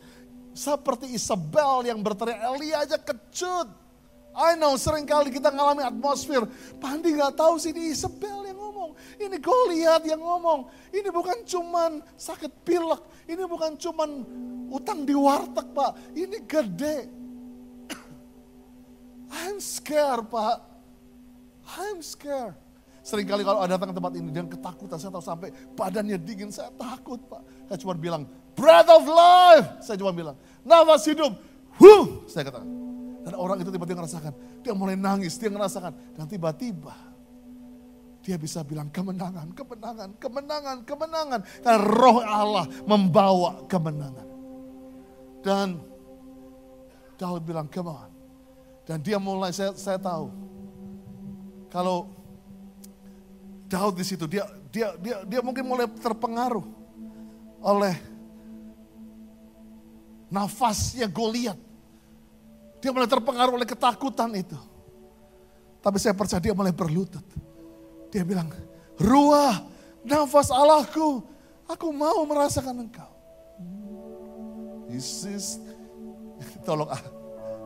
Seperti 0.59 1.15
Isabel 1.15 1.87
yang 1.87 2.03
berteriak, 2.03 2.43
Elia 2.51 2.83
aja 2.83 2.99
kecut. 2.99 3.71
I 4.35 4.59
know 4.59 4.75
sering 4.75 5.07
kali 5.07 5.31
kita 5.31 5.55
ngalami 5.55 5.87
atmosfer. 5.87 6.51
Pandi 6.83 7.15
nggak 7.15 7.39
tahu 7.39 7.63
sih 7.63 7.71
ini 7.71 7.95
Isabel 7.95 8.43
yang 8.51 8.59
ngomong. 8.59 8.91
Ini 9.23 9.39
Goliat 9.39 10.03
yang 10.03 10.19
ngomong. 10.19 10.67
Ini 10.91 11.15
bukan 11.15 11.47
cuman 11.47 12.03
sakit 12.19 12.67
pilek. 12.67 13.03
Ini 13.31 13.43
bukan 13.47 13.79
cuman 13.79 14.11
utang 14.75 15.07
di 15.07 15.15
warteg 15.15 15.71
pak. 15.71 15.95
Ini 16.19 16.39
gede. 16.43 17.07
I'm 19.47 19.63
scared 19.63 20.27
pak. 20.27 20.59
I'm 21.79 22.03
scared. 22.03 22.59
Seringkali 23.09 23.41
kalau 23.41 23.65
ada 23.65 23.81
datang 23.81 23.89
ke 23.89 23.97
tempat 23.97 24.13
ini 24.21 24.29
dan 24.29 24.53
ketakutan, 24.53 25.01
saya 25.01 25.09
tahu 25.17 25.25
sampai 25.25 25.49
badannya 25.73 26.21
dingin, 26.21 26.53
saya 26.53 26.69
takut 26.77 27.17
Pak. 27.25 27.41
Saya 27.65 27.81
cuma 27.81 27.97
bilang, 27.97 28.29
breath 28.53 28.91
of 28.93 29.09
life. 29.09 29.81
Saya 29.81 29.97
cuma 29.97 30.13
bilang, 30.13 30.37
nafas 30.67 31.05
hidup. 31.07 31.33
Huh, 31.79 32.27
saya 32.27 32.49
katakan. 32.49 32.69
Dan 33.23 33.35
orang 33.37 33.61
itu 33.61 33.69
tiba-tiba 33.69 34.01
ngerasakan, 34.01 34.33
dia 34.65 34.73
mulai 34.73 34.97
nangis, 34.97 35.37
dia 35.37 35.53
ngerasakan. 35.53 36.17
Dan 36.17 36.25
tiba-tiba 36.25 36.97
dia 38.25 38.37
bisa 38.41 38.65
bilang 38.65 38.89
kemenangan, 38.89 39.53
kemenangan, 39.53 40.11
kemenangan, 40.17 40.77
kemenangan. 40.89 41.41
Karena 41.61 41.79
roh 41.81 42.19
Allah 42.25 42.65
membawa 42.89 43.69
kemenangan. 43.69 44.27
Dan 45.45 45.81
Daud 47.21 47.43
bilang, 47.45 47.69
come. 47.69 48.09
Dan 48.89 49.05
dia 49.05 49.21
mulai, 49.21 49.53
saya, 49.53 49.77
saya 49.77 50.01
tahu. 50.01 50.33
Kalau 51.69 52.19
Daud 53.69 54.01
di 54.01 54.05
situ 54.09 54.25
dia 54.25 54.49
dia 54.73 54.97
dia 54.97 55.21
dia 55.29 55.41
mungkin 55.45 55.69
mulai 55.69 55.85
terpengaruh 55.85 56.65
oleh 57.61 57.95
nafasnya 60.33 61.09
Goliat. 61.09 61.59
Dia 62.79 62.95
mulai 62.95 63.11
terpengaruh 63.11 63.59
oleh 63.59 63.67
ketakutan 63.67 64.31
itu. 64.39 64.57
Tapi 65.83 65.99
saya 65.99 66.15
percaya 66.15 66.39
dia 66.39 66.55
mulai 66.55 66.71
berlutut. 66.71 67.25
Dia 68.09 68.23
bilang, 68.23 68.49
ruah 68.97 69.63
nafas 70.07 70.49
Allahku, 70.55 71.23
aku 71.67 71.87
mau 71.91 72.23
merasakan 72.25 72.87
engkau. 72.87 73.11
This 74.89 75.27
is, 75.29 75.61
tolong, 76.67 76.89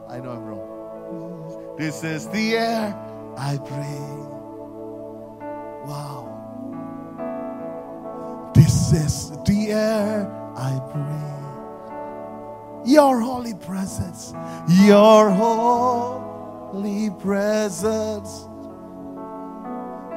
I 0.09 0.19
know 0.19 0.33
I'm 0.33 0.45
wrong. 0.45 0.65
This 1.79 2.05
is 2.05 2.27
the 2.29 2.57
air 2.57 2.93
I 3.37 3.57
breathe. 3.57 4.33
Wow. 5.87 6.29
This 8.55 8.93
is 8.93 9.31
the 9.45 9.73
air 9.73 10.29
I 10.57 10.79
breathe. 10.93 11.42
Your 12.85 13.21
holy 13.23 13.55
presence, 13.55 14.35
your 14.67 15.31
holy 15.31 17.11
presence 17.23 18.51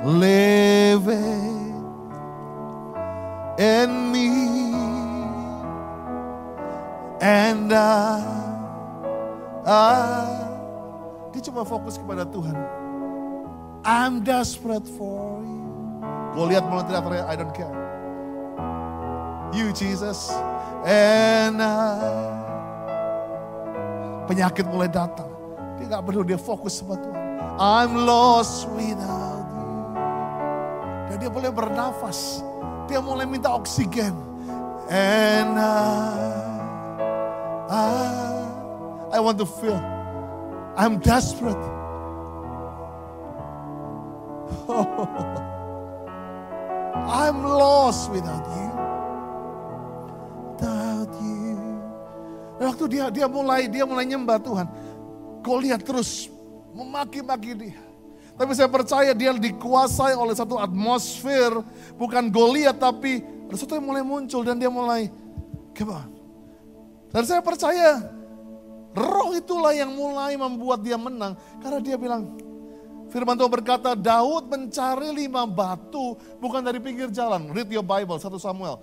living 0.04 1.78
in 3.58 4.12
me. 4.12 4.30
And 7.22 7.74
I, 7.74 8.22
I, 9.66 10.26
dia 11.34 11.42
cuma 11.46 11.66
fokus 11.66 11.98
kepada 11.98 12.26
Tuhan. 12.30 12.58
I'm 13.86 14.26
desperate 14.26 14.90
for 14.98 15.42
you. 15.46 15.70
Gue 16.34 16.46
lihat 16.54 16.66
mulai 16.66 16.86
teriak-teriak, 16.90 17.26
I 17.30 17.36
don't 17.38 17.54
care. 17.54 17.78
You 19.54 19.70
Jesus. 19.72 20.34
And 20.84 21.62
I. 21.62 22.45
Penyakit 24.26 24.66
mulai 24.66 24.90
datang. 24.90 25.30
Dia 25.78 25.98
gak 25.98 26.04
perlu, 26.10 26.26
dia 26.26 26.40
fokus 26.40 26.82
sama 26.82 26.98
Tuhan. 26.98 27.22
I'm 27.56 27.94
lost 28.04 28.68
without 28.74 29.48
you. 29.54 29.72
Dan 31.08 31.16
dia 31.22 31.30
mulai 31.30 31.52
bernafas. 31.54 32.42
Dia 32.90 33.00
mulai 33.00 33.30
minta 33.30 33.54
oksigen. 33.54 34.12
And 34.90 35.58
I, 35.58 36.30
I, 37.70 39.18
I 39.18 39.20
want 39.22 39.38
to 39.40 39.48
feel. 39.48 39.80
I'm 40.76 41.00
desperate. 41.00 41.58
I'm 47.06 47.44
lost 47.44 48.12
without 48.12 48.46
you. 48.46 48.72
Waktu 52.56 52.84
dia 52.88 53.06
dia 53.12 53.28
mulai 53.28 53.68
dia 53.68 53.84
mulai 53.84 54.08
nyembah 54.08 54.40
Tuhan. 54.40 54.68
Goliat 55.44 55.82
terus 55.84 56.32
memaki-maki 56.72 57.52
dia. 57.54 57.78
Tapi 58.36 58.52
saya 58.52 58.68
percaya 58.68 59.16
dia 59.16 59.32
dikuasai 59.32 60.12
oleh 60.12 60.36
satu 60.36 60.60
atmosfer, 60.60 61.56
bukan 61.96 62.28
Goliat 62.28 62.76
tapi 62.76 63.24
ada 63.24 63.56
sesuatu 63.56 63.80
yang 63.80 63.88
mulai 63.88 64.04
muncul 64.04 64.42
dan 64.44 64.60
dia 64.60 64.68
mulai 64.68 65.08
on. 65.76 66.10
Dan 67.12 67.24
saya 67.24 67.40
percaya 67.40 68.04
roh 68.92 69.32
itulah 69.36 69.72
yang 69.72 69.92
mulai 69.92 70.36
membuat 70.36 70.84
dia 70.84 71.00
menang 71.00 71.36
karena 71.64 71.80
dia 71.80 71.96
bilang 71.96 72.36
Firman 73.16 73.40
Tuhan 73.40 73.48
berkata, 73.48 73.96
Daud 73.96 74.52
mencari 74.52 75.14
lima 75.14 75.48
batu 75.48 76.20
bukan 76.42 76.60
dari 76.60 76.84
pinggir 76.84 77.08
jalan. 77.14 77.48
Read 77.54 77.72
your 77.72 77.86
Bible, 77.86 78.20
1 78.20 78.28
Samuel. 78.36 78.82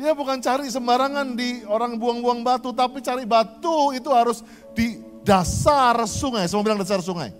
Dia 0.00 0.16
bukan 0.16 0.40
cari 0.40 0.72
sembarangan 0.72 1.36
di 1.36 1.60
orang 1.68 2.00
buang-buang 2.00 2.40
batu, 2.40 2.72
tapi 2.72 3.04
cari 3.04 3.28
batu 3.28 3.92
itu 3.92 4.08
harus 4.08 4.40
di 4.72 4.96
dasar 5.20 5.92
sungai. 6.08 6.48
Semua 6.48 6.64
bilang 6.64 6.80
dasar 6.80 7.04
sungai. 7.04 7.36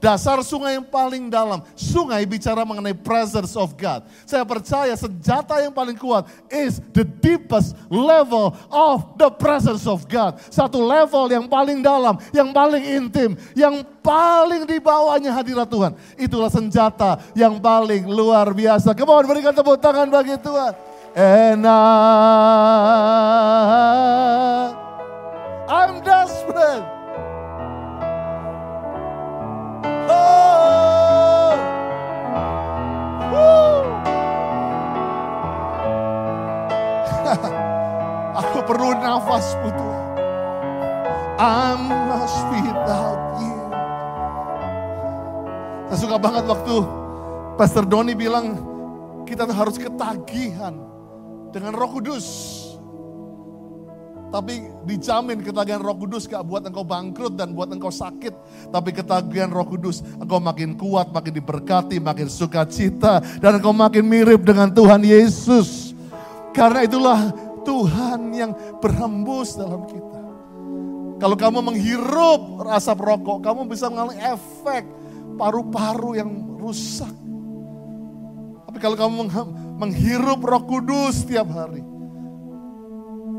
Dasar 0.00 0.40
sungai 0.40 0.80
yang 0.80 0.88
paling 0.88 1.28
dalam. 1.28 1.60
Sungai 1.76 2.24
bicara 2.24 2.64
mengenai 2.64 2.96
presence 2.96 3.52
of 3.60 3.76
God. 3.76 4.08
Saya 4.24 4.40
percaya 4.48 4.96
senjata 4.96 5.60
yang 5.60 5.74
paling 5.74 6.00
kuat 6.00 6.24
is 6.48 6.80
the 6.96 7.04
deepest 7.04 7.76
level 7.92 8.56
of 8.72 9.18
the 9.20 9.28
presence 9.28 9.84
of 9.84 10.08
God. 10.08 10.40
Satu 10.48 10.80
level 10.80 11.28
yang 11.28 11.44
paling 11.44 11.84
dalam, 11.84 12.16
yang 12.32 12.56
paling 12.56 12.88
intim, 12.88 13.36
yang 13.52 13.84
paling 14.00 14.64
di 14.64 14.80
bawahnya 14.80 15.28
hadirat 15.28 15.68
Tuhan. 15.68 15.92
Itulah 16.16 16.48
senjata 16.48 17.20
yang 17.36 17.60
paling 17.60 18.08
luar 18.08 18.48
biasa. 18.56 18.96
Kemauan 18.96 19.28
berikan 19.28 19.52
tepuk 19.52 19.76
tangan 19.76 20.08
bagi 20.08 20.40
Tuhan. 20.40 20.87
Enak. 21.16 21.68
I'm 25.68 26.04
desperate. 26.04 26.84
Oh. 30.08 31.56
Aku 38.44 38.58
perlu 38.68 38.92
nafasmu 39.00 39.68
Tuhan. 39.72 40.06
I'm 41.38 41.88
lost 42.10 42.44
without 42.52 43.22
you. 43.40 43.56
Saya 45.88 45.98
suka 46.04 46.16
banget 46.20 46.44
waktu 46.44 46.84
Pastor 47.56 47.88
Doni 47.88 48.12
bilang 48.12 48.60
kita 49.24 49.48
harus 49.48 49.80
ketagihan 49.80 50.97
dengan 51.52 51.72
roh 51.74 51.90
kudus. 51.90 52.26
Tapi 54.28 54.60
dijamin 54.84 55.40
ketagihan 55.40 55.80
roh 55.80 55.96
kudus 55.96 56.28
gak 56.28 56.44
buat 56.44 56.60
engkau 56.60 56.84
bangkrut 56.84 57.32
dan 57.32 57.56
buat 57.56 57.72
engkau 57.72 57.88
sakit. 57.88 58.36
Tapi 58.68 58.92
ketagihan 58.92 59.48
roh 59.48 59.64
kudus 59.64 60.04
engkau 60.20 60.36
makin 60.36 60.76
kuat, 60.76 61.08
makin 61.08 61.32
diberkati, 61.32 61.96
makin 61.96 62.28
sukacita. 62.28 63.24
Dan 63.40 63.56
engkau 63.56 63.72
makin 63.72 64.04
mirip 64.04 64.44
dengan 64.44 64.68
Tuhan 64.68 65.00
Yesus. 65.00 65.96
Karena 66.52 66.84
itulah 66.84 67.32
Tuhan 67.64 68.20
yang 68.36 68.52
berhembus 68.84 69.56
dalam 69.56 69.88
kita. 69.88 70.20
Kalau 71.18 71.34
kamu 71.34 71.58
menghirup 71.64 72.68
asap 72.70 73.00
rokok, 73.02 73.42
kamu 73.42 73.66
bisa 73.66 73.90
mengalami 73.90 74.20
efek 74.22 74.86
paru-paru 75.40 76.20
yang 76.20 76.30
rusak. 76.60 77.10
Tapi 78.68 78.78
kalau 78.78 78.94
kamu 78.94 79.26
menghirup 79.78 80.42
roh 80.42 80.62
kudus 80.66 81.22
setiap 81.22 81.46
hari, 81.54 81.86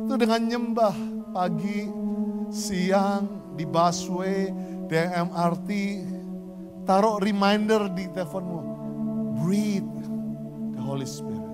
itu 0.08 0.14
dengan 0.16 0.42
nyembah 0.48 0.96
pagi, 1.36 1.92
siang, 2.48 3.54
di 3.60 3.68
busway, 3.68 4.48
di 4.88 4.96
MRT, 4.98 5.70
taruh 6.88 7.20
reminder 7.20 7.92
di 7.92 8.08
teleponmu. 8.16 8.60
Breathe 9.44 10.00
the 10.76 10.82
Holy 10.82 11.06
Spirit. 11.06 11.48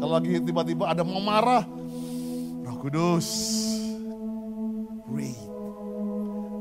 Kalau 0.00 0.12
lagi 0.16 0.40
tiba-tiba 0.44 0.92
ada 0.92 1.00
mau 1.00 1.24
marah, 1.24 1.64
roh 2.64 2.76
kudus, 2.84 3.28
breathe. 5.08 5.44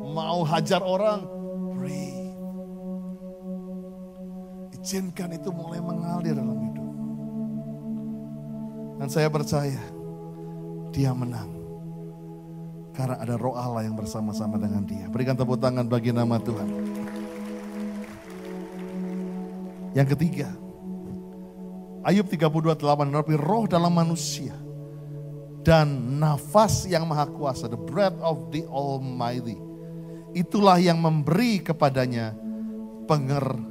Mau 0.09 0.43
hajar 0.47 0.83
orang, 0.83 1.23
breathe. 1.75 2.18
Izinkan 4.79 5.35
itu 5.35 5.51
mulai 5.51 5.83
mengalir 5.83 6.33
dalam 6.35 6.55
hidup. 6.55 6.89
Dan 8.99 9.07
saya 9.11 9.27
percaya, 9.31 9.79
dia 10.91 11.11
menang. 11.11 11.51
Karena 12.95 13.15
ada 13.15 13.39
roh 13.39 13.55
Allah 13.55 13.87
yang 13.87 13.95
bersama-sama 13.95 14.59
dengan 14.59 14.83
dia. 14.83 15.07
Berikan 15.07 15.35
tepuk 15.35 15.59
tangan 15.59 15.87
bagi 15.87 16.11
nama 16.11 16.35
Tuhan. 16.35 16.67
Yang 19.95 20.07
ketiga, 20.15 20.51
Ayub 22.03 22.27
32, 22.27 22.75
8, 22.75 23.11
tapi 23.11 23.35
roh 23.39 23.67
dalam 23.67 23.91
manusia 23.91 24.55
dan 25.63 26.19
nafas 26.19 26.87
yang 26.87 27.03
maha 27.07 27.27
kuasa, 27.27 27.67
the 27.67 27.79
breath 27.79 28.15
of 28.23 28.51
the 28.51 28.63
Almighty. 28.67 29.59
Itulah 30.31 30.79
yang 30.79 30.99
memberi 30.99 31.59
kepadanya 31.59 32.35
pengertian. 33.09 33.68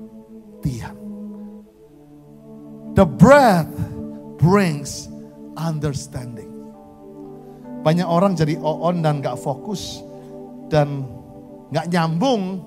The 2.99 3.07
breath 3.07 3.71
brings 4.43 5.07
understanding. 5.55 6.51
Banyak 7.87 8.03
orang 8.03 8.35
jadi 8.35 8.59
on 8.59 9.07
dan 9.07 9.23
gak 9.23 9.39
fokus 9.39 10.03
dan 10.67 11.07
gak 11.71 11.87
nyambung 11.95 12.59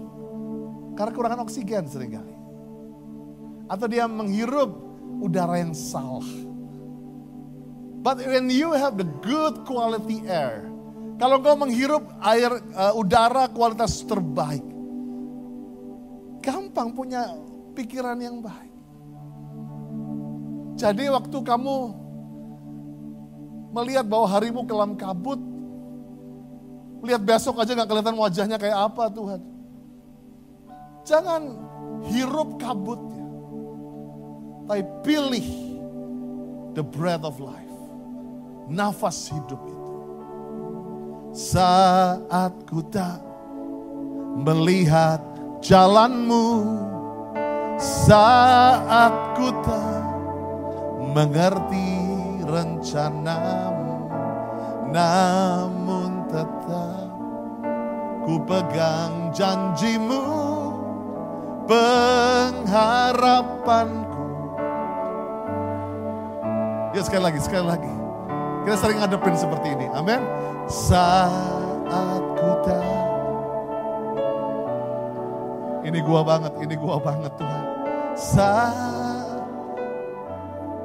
karena 0.96 1.12
kurangan 1.12 1.44
oksigen 1.44 1.84
sering 1.92 2.16
kali. 2.16 2.36
Atau 3.68 3.92
dia 3.92 4.08
menghirup 4.08 4.72
udara 5.20 5.60
yang 5.60 5.76
salah. 5.76 6.24
But 8.02 8.24
when 8.24 8.48
you 8.48 8.72
have 8.72 8.96
the 8.96 9.06
good 9.20 9.68
quality 9.68 10.26
air, 10.32 10.64
kalau 11.20 11.44
kau 11.44 11.60
menghirup 11.60 12.08
air 12.24 12.50
uh, 12.72 12.96
udara 12.96 13.52
kualitas 13.52 14.02
terbaik, 14.08 14.64
gampang 16.40 16.96
punya 16.96 17.30
pikiran 17.74 18.20
yang 18.20 18.40
baik. 18.44 18.74
Jadi 20.80 21.10
waktu 21.14 21.38
kamu 21.46 21.76
melihat 23.72 24.06
bahwa 24.08 24.28
harimu 24.28 24.66
kelam 24.66 24.98
kabut, 24.98 25.40
lihat 27.06 27.22
besok 27.22 27.62
aja 27.62 27.74
gak 27.78 27.90
kelihatan 27.90 28.18
wajahnya 28.18 28.58
kayak 28.58 28.92
apa 28.92 29.10
Tuhan. 29.14 29.42
Jangan 31.02 31.42
hirup 32.10 32.62
kabutnya, 32.62 33.26
tapi 34.70 34.84
pilih 35.02 35.48
the 36.78 36.84
breath 36.86 37.26
of 37.26 37.38
life, 37.42 37.78
nafas 38.70 39.30
hidup 39.30 39.62
itu. 39.66 39.94
Saat 41.32 42.54
ku 42.68 42.84
tak 42.90 43.22
melihat 44.42 45.22
jalanmu, 45.64 46.46
saat 47.82 49.34
ku 49.34 49.50
tak 49.66 50.06
mengerti 51.18 52.14
rencanamu, 52.46 54.06
namun 54.94 56.30
tetap 56.30 57.10
ku 58.22 58.38
pegang 58.46 59.34
janjimu, 59.34 60.22
pengharapanku. 61.66 64.30
Ya 66.94 67.02
sekali 67.02 67.34
lagi, 67.34 67.42
sekali 67.42 67.66
lagi. 67.66 67.90
Kita 68.62 68.78
sering 68.78 69.02
ngadepin 69.02 69.34
seperti 69.34 69.74
ini. 69.74 69.90
Amin. 69.98 70.22
Saat 70.70 72.22
ku 72.38 72.62
tak. 72.62 73.10
Ini 75.82 75.98
gua 76.06 76.22
banget, 76.22 76.54
ini 76.62 76.78
gua 76.78 77.02
banget 77.02 77.34
Tuhan. 77.42 77.71
Saat 78.22 79.42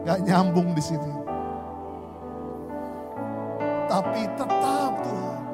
gak 0.08 0.24
nyambung 0.24 0.72
di 0.72 0.80
sini. 0.80 1.12
Tapi 3.92 4.24
tetap 4.40 4.92
Tuhan. 5.04 5.44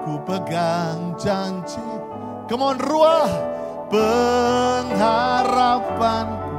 Ku 0.00 0.16
pegang 0.24 1.12
janji. 1.20 1.84
Come 2.48 2.72
ruah 2.80 3.28
pengharapanku. 3.92 6.56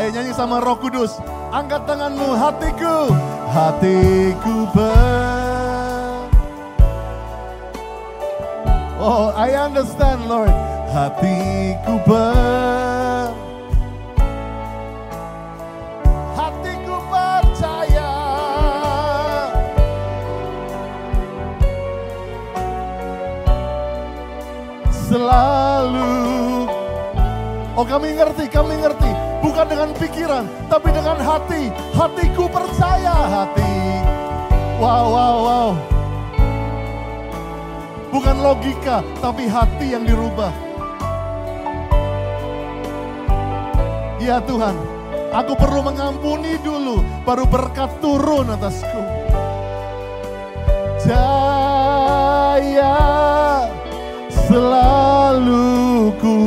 Ayo 0.00 0.08
nyanyi 0.16 0.32
sama 0.32 0.64
roh 0.64 0.80
kudus. 0.80 1.20
Angkat 1.52 1.84
tanganmu 1.84 2.40
hatiku. 2.40 3.12
Hatiku 3.52 4.64
ber. 4.72 5.37
Oh 9.08 9.32
I 9.32 9.56
understand 9.56 10.28
Lord. 10.28 10.52
Hatiku 10.92 11.96
ber. 12.04 13.32
Hatiku 16.36 16.96
percaya. 17.08 18.12
Selalu. 24.92 26.12
Oh 27.80 27.86
kami 27.88 28.12
ngerti, 28.12 28.44
kami 28.52 28.76
ngerti. 28.76 29.08
Bukan 29.40 29.72
dengan 29.72 29.88
pikiran, 29.96 30.44
tapi 30.68 30.92
dengan 30.92 31.16
hati. 31.16 31.72
Hatiku 31.96 32.44
percaya, 32.52 33.16
hati. 33.24 33.72
Wow, 34.76 35.04
wow, 35.08 35.36
wow. 35.40 35.97
Bukan 38.18 38.42
logika, 38.42 38.98
tapi 39.22 39.46
hati 39.46 39.94
yang 39.94 40.02
dirubah. 40.02 40.50
Ya 44.18 44.42
Tuhan, 44.42 44.74
aku 45.30 45.54
perlu 45.54 45.86
mengampuni 45.86 46.58
dulu, 46.58 46.98
baru 47.22 47.46
berkat 47.46 48.02
turun 48.02 48.50
atasku. 48.50 49.02
Jaya 51.06 52.98
selalu 54.50 56.10
ku 56.18 56.37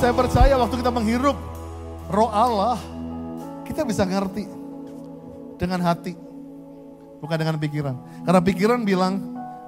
saya 0.00 0.16
percaya 0.16 0.56
waktu 0.56 0.80
kita 0.80 0.88
menghirup 0.88 1.36
roh 2.08 2.32
Allah, 2.32 2.80
kita 3.68 3.84
bisa 3.84 4.08
ngerti 4.08 4.48
dengan 5.60 5.84
hati, 5.84 6.16
bukan 7.20 7.36
dengan 7.36 7.60
pikiran. 7.60 8.24
Karena 8.24 8.40
pikiran 8.40 8.80
bilang, 8.80 9.20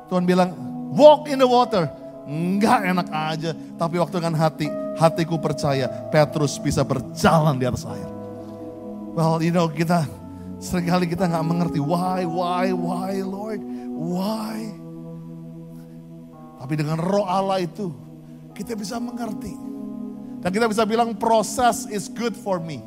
Tuhan 0.08 0.24
bilang, 0.24 0.56
walk 0.96 1.28
in 1.28 1.36
the 1.36 1.44
water. 1.44 1.84
Enggak 2.24 2.80
enak 2.80 3.08
aja, 3.12 3.52
tapi 3.76 4.00
waktu 4.00 4.24
dengan 4.24 4.40
hati, 4.40 4.72
hatiku 4.96 5.36
percaya 5.36 5.84
Petrus 6.08 6.56
bisa 6.56 6.80
berjalan 6.80 7.60
di 7.60 7.68
atas 7.68 7.84
air. 7.84 8.08
Well, 9.12 9.36
you 9.44 9.52
know, 9.52 9.68
kita 9.68 10.08
sering 10.64 10.88
kali 10.88 11.12
kita 11.12 11.28
nggak 11.28 11.44
mengerti 11.44 11.76
why, 11.76 12.24
why, 12.24 12.72
why, 12.72 13.20
Lord, 13.20 13.60
why. 14.00 14.56
Tapi 16.56 16.72
dengan 16.72 16.96
roh 17.04 17.28
Allah 17.28 17.60
itu, 17.60 17.92
kita 18.56 18.72
bisa 18.80 18.96
mengerti. 18.96 19.71
Dan 20.42 20.50
kita 20.50 20.66
bisa 20.66 20.82
bilang 20.82 21.14
proses 21.14 21.86
is 21.86 22.10
good 22.10 22.34
for 22.34 22.58
me. 22.58 22.82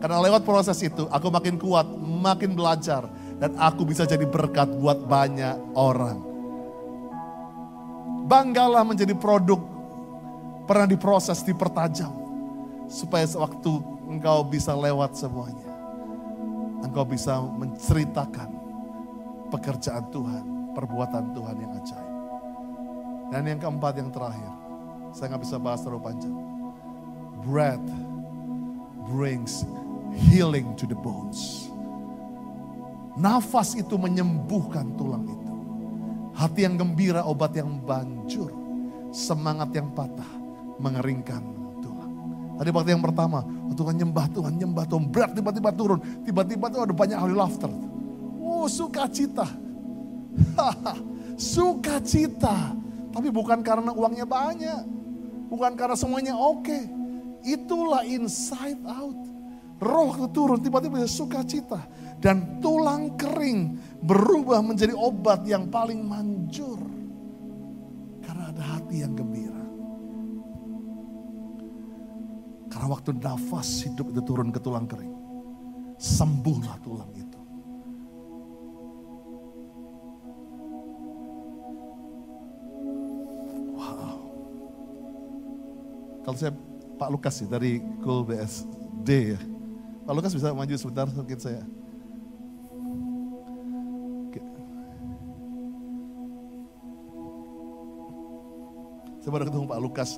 Karena 0.00 0.24
lewat 0.24 0.48
proses 0.48 0.80
itu 0.80 1.04
aku 1.12 1.28
makin 1.28 1.60
kuat, 1.60 1.84
makin 2.00 2.56
belajar. 2.56 3.04
Dan 3.38 3.54
aku 3.60 3.84
bisa 3.84 4.08
jadi 4.08 4.24
berkat 4.24 4.66
buat 4.80 5.04
banyak 5.04 5.76
orang. 5.76 6.18
Banggalah 8.24 8.82
menjadi 8.88 9.12
produk 9.12 9.60
pernah 10.64 10.88
diproses, 10.88 11.44
dipertajam. 11.44 12.10
Supaya 12.88 13.28
sewaktu 13.28 13.84
engkau 14.08 14.48
bisa 14.48 14.72
lewat 14.72 15.12
semuanya. 15.12 15.68
Engkau 16.80 17.04
bisa 17.04 17.36
menceritakan 17.36 18.48
pekerjaan 19.52 20.08
Tuhan, 20.08 20.72
perbuatan 20.72 21.36
Tuhan 21.36 21.56
yang 21.60 21.72
ajaib. 21.84 22.12
Dan 23.28 23.42
yang 23.44 23.60
keempat, 23.60 23.92
yang 24.00 24.08
terakhir. 24.08 24.52
Saya 25.12 25.36
nggak 25.36 25.42
bisa 25.44 25.56
bahas 25.60 25.84
terlalu 25.84 26.00
panjang. 26.00 26.47
Breath 27.42 27.84
brings 29.10 29.64
healing 30.30 30.74
to 30.78 30.84
the 30.86 30.98
bones. 30.98 31.70
Nafas 33.18 33.74
itu 33.74 33.98
menyembuhkan 33.98 34.94
tulang 34.94 35.26
itu. 35.26 35.54
Hati 36.38 36.66
yang 36.66 36.78
gembira, 36.78 37.26
obat 37.26 37.50
yang 37.58 37.82
banjur. 37.82 38.54
Semangat 39.10 39.74
yang 39.74 39.90
patah, 39.90 40.28
mengeringkan 40.78 41.58
Tadi 42.58 42.74
waktu 42.74 42.90
yang 42.90 43.04
pertama, 43.06 43.46
oh, 43.46 43.74
Tuhan 43.78 43.94
nyembah 43.94 44.26
Tuhan, 44.34 44.52
nyembah 44.58 44.84
Tuhan, 44.90 45.04
berat 45.06 45.30
tiba-tiba 45.30 45.70
turun. 45.70 46.02
Tiba-tiba 46.26 46.66
tuh 46.66 46.80
ada 46.82 46.90
banyak 46.90 47.14
ahli 47.14 47.34
laughter. 47.38 47.70
Oh 48.42 48.66
sukacita. 48.66 49.46
sukacita. 51.54 52.74
Tapi 53.14 53.30
bukan 53.30 53.62
karena 53.62 53.94
uangnya 53.94 54.26
banyak. 54.26 54.82
Bukan 55.54 55.78
karena 55.78 55.94
semuanya 55.94 56.34
oke. 56.34 56.97
Itulah 57.44 58.02
inside 58.06 58.82
out. 58.86 59.18
Roh 59.78 60.26
turun 60.34 60.58
tiba-tiba 60.58 61.06
sukacita. 61.06 61.86
Dan 62.18 62.58
tulang 62.58 63.14
kering 63.14 63.78
berubah 64.02 64.58
menjadi 64.58 64.90
obat 64.94 65.46
yang 65.46 65.70
paling 65.70 66.02
manjur. 66.02 66.82
Karena 68.26 68.50
ada 68.50 68.62
hati 68.78 69.06
yang 69.06 69.14
gembira. 69.14 69.64
Karena 72.68 72.86
waktu 72.90 73.14
nafas 73.16 73.86
hidup 73.86 74.10
itu 74.10 74.20
turun 74.26 74.50
ke 74.50 74.58
tulang 74.58 74.90
kering. 74.90 75.14
Sembuhlah 75.98 76.78
tulang 76.82 77.10
itu. 77.14 77.28
Kalau 86.28 86.36
saya 86.36 86.52
Pak 86.98 87.14
Lukas 87.14 87.38
sih 87.38 87.46
dari 87.46 87.78
Cool 88.02 88.26
BSD 88.26 89.08
ya. 89.38 89.40
Pak 90.02 90.12
Lukas 90.18 90.34
bisa 90.34 90.50
maju 90.50 90.74
sebentar 90.74 91.06
mungkin 91.06 91.38
saya. 91.38 91.62
Oke. 94.26 94.42
Saya 99.22 99.30
baru 99.30 99.46
ketemu 99.46 99.66
Pak 99.70 99.80
Lukas 99.80 100.10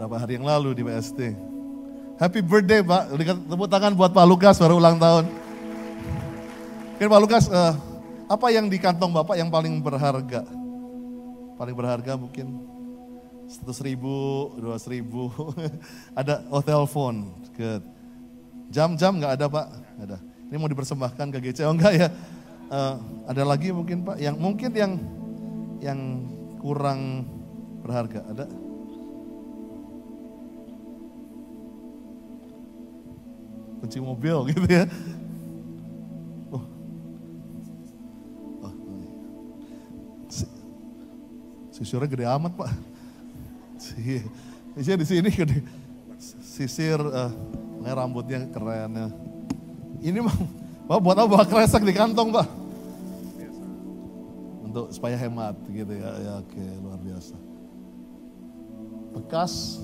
berapa 0.00 0.16
hari 0.16 0.40
yang 0.40 0.48
lalu 0.48 0.72
di 0.72 0.82
BSD. 0.82 1.36
Happy 2.16 2.40
birthday 2.40 2.80
Pak, 2.80 3.12
tepuk 3.20 3.68
tangan 3.68 3.92
buat 3.92 4.16
Pak 4.16 4.24
Lukas 4.24 4.56
baru 4.56 4.80
ulang 4.80 4.96
tahun. 4.96 5.28
Oke 6.96 7.04
Pak 7.10 7.20
Lukas, 7.20 7.44
eh, 7.52 7.74
apa 8.30 8.46
yang 8.48 8.72
di 8.72 8.80
kantong 8.80 9.12
Bapak 9.12 9.36
yang 9.36 9.52
paling 9.52 9.84
berharga? 9.84 10.48
Paling 11.60 11.74
berharga 11.76 12.16
mungkin 12.16 12.71
100 13.52 13.84
ribu, 13.84 14.48
200 14.56 14.94
ribu. 14.96 15.28
ada 16.20 16.40
oh 16.48 16.64
telepon. 16.64 17.36
Good. 17.52 17.84
Jam-jam 18.72 19.20
nggak 19.20 19.36
ada 19.36 19.46
Pak? 19.52 19.66
Ada. 20.00 20.16
Ini 20.48 20.56
mau 20.56 20.68
dipersembahkan 20.68 21.26
ke 21.32 21.38
GC, 21.48 21.68
oh 21.68 21.76
enggak 21.76 21.92
ya? 21.92 22.08
Eh, 22.72 22.94
ada 23.28 23.42
lagi 23.44 23.68
mungkin 23.68 24.00
Pak, 24.00 24.16
yang 24.16 24.36
mungkin 24.40 24.72
yang 24.72 24.92
yang 25.84 26.00
kurang 26.56 27.28
berharga, 27.84 28.24
ada? 28.32 28.48
Kunci 33.84 33.98
mobil 34.00 34.36
gitu 34.56 34.64
ya. 34.64 34.84
Oh. 36.48 36.64
Oh, 38.62 38.72
oh. 38.72 39.04
Si- 40.32 40.54
Sisurnya 41.76 42.08
gede 42.08 42.24
amat 42.24 42.56
Pak. 42.56 42.91
Si, 43.82 44.22
isinya 44.78 45.02
di 45.02 45.06
sini 45.10 45.28
gede. 45.34 45.58
Sisir, 46.22 47.02
ini 47.82 47.90
rambutnya 47.90 48.46
keren 48.54 48.94
ya. 48.94 49.08
Ini 50.06 50.22
mah, 50.22 50.36
Pak 50.86 50.98
buat 51.02 51.18
apa 51.18 51.26
bawa 51.26 51.42
kresek 51.42 51.82
di 51.82 51.90
kantong 51.90 52.30
Pak? 52.30 52.46
Untuk 54.70 54.94
supaya 54.94 55.18
hemat 55.18 55.58
gitu 55.66 55.90
ya. 55.98 56.10
Ya 56.22 56.32
oke 56.38 56.62
luar 56.78 57.00
biasa. 57.02 57.34
Bekas, 59.12 59.82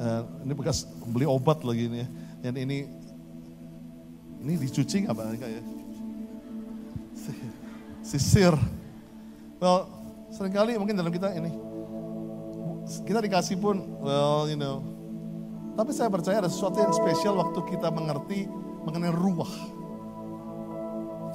eh, 0.00 0.22
ini 0.48 0.52
bekas 0.56 0.88
beli 1.12 1.28
obat 1.28 1.60
lagi 1.60 1.92
ini 1.92 1.98
ya. 2.00 2.08
Dan 2.40 2.56
ini, 2.56 2.88
ini 4.40 4.52
dicuci 4.56 5.04
nggak 5.04 5.12
Pak? 5.12 5.24
Enggak 5.28 5.50
ya? 5.60 5.62
Sisir. 8.00 8.56
Well, 9.60 9.99
sering 10.40 10.56
kali 10.56 10.72
mungkin 10.80 10.96
dalam 10.96 11.12
kita 11.12 11.36
ini, 11.36 11.52
kita 13.04 13.20
dikasih 13.20 13.60
pun, 13.60 13.84
well, 14.00 14.48
you 14.48 14.56
know. 14.56 14.80
Tapi 15.76 15.92
saya 15.92 16.08
percaya 16.08 16.40
ada 16.40 16.48
sesuatu 16.48 16.80
yang 16.80 16.96
spesial 16.96 17.36
waktu 17.36 17.60
kita 17.68 17.92
mengerti 17.92 18.48
mengenai 18.88 19.12
ruah. 19.12 19.52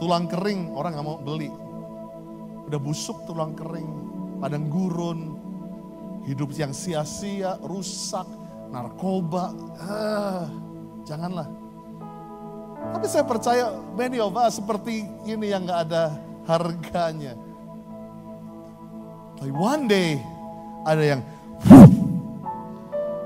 Tulang 0.01 0.25
kering 0.25 0.73
orang 0.73 0.97
nggak 0.97 1.05
mau 1.05 1.21
beli. 1.21 1.53
Udah 2.65 2.81
busuk 2.81 3.29
tulang 3.29 3.53
kering, 3.53 3.85
padang 4.41 4.73
gurun, 4.73 5.37
hidup 6.25 6.49
yang 6.57 6.73
sia-sia, 6.73 7.61
rusak, 7.61 8.25
narkoba. 8.73 9.53
Ah, 9.85 10.49
janganlah. 11.05 11.45
Tapi 12.89 13.05
saya 13.05 13.21
percaya 13.21 13.69
many 13.93 14.17
of 14.17 14.33
us 14.33 14.57
seperti 14.57 15.05
ini 15.29 15.53
yang 15.53 15.69
nggak 15.69 15.93
ada 15.93 16.17
harganya. 16.49 17.44
Tapi 19.39 19.51
one 19.51 19.85
day 19.89 20.19
ada 20.87 21.03
yang 21.03 21.21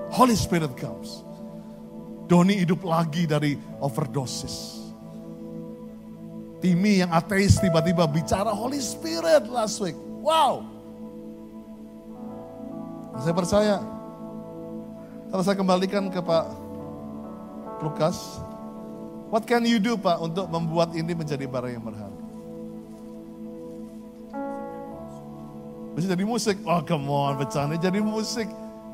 Holy 0.10 0.36
Spirit 0.36 0.74
comes. 0.76 1.22
Doni 2.30 2.62
hidup 2.62 2.86
lagi 2.86 3.26
dari 3.26 3.58
overdosis. 3.82 4.86
Timi 6.60 7.02
yang 7.02 7.10
ateis 7.10 7.58
tiba-tiba 7.58 8.06
bicara 8.06 8.52
Holy 8.52 8.78
Spirit 8.84 9.48
last 9.48 9.80
week. 9.80 9.96
Wow. 10.22 10.68
Saya 13.18 13.34
percaya. 13.34 13.76
Kalau 15.30 15.44
saya 15.46 15.58
kembalikan 15.58 16.12
ke 16.12 16.20
Pak 16.20 16.46
Lukas. 17.80 18.44
What 19.30 19.46
can 19.46 19.62
you 19.64 19.78
do 19.78 19.94
Pak 19.96 20.20
untuk 20.20 20.50
membuat 20.50 20.98
ini 20.98 21.14
menjadi 21.14 21.46
barang 21.46 21.72
yang 21.72 21.86
berharga? 21.86 22.19
Bisa 26.00 26.16
jadi 26.16 26.24
musik. 26.24 26.64
Oh 26.64 26.80
come 26.88 27.12
on, 27.12 27.36
bercanda 27.36 27.76
jadi 27.76 28.00
musik. 28.00 28.48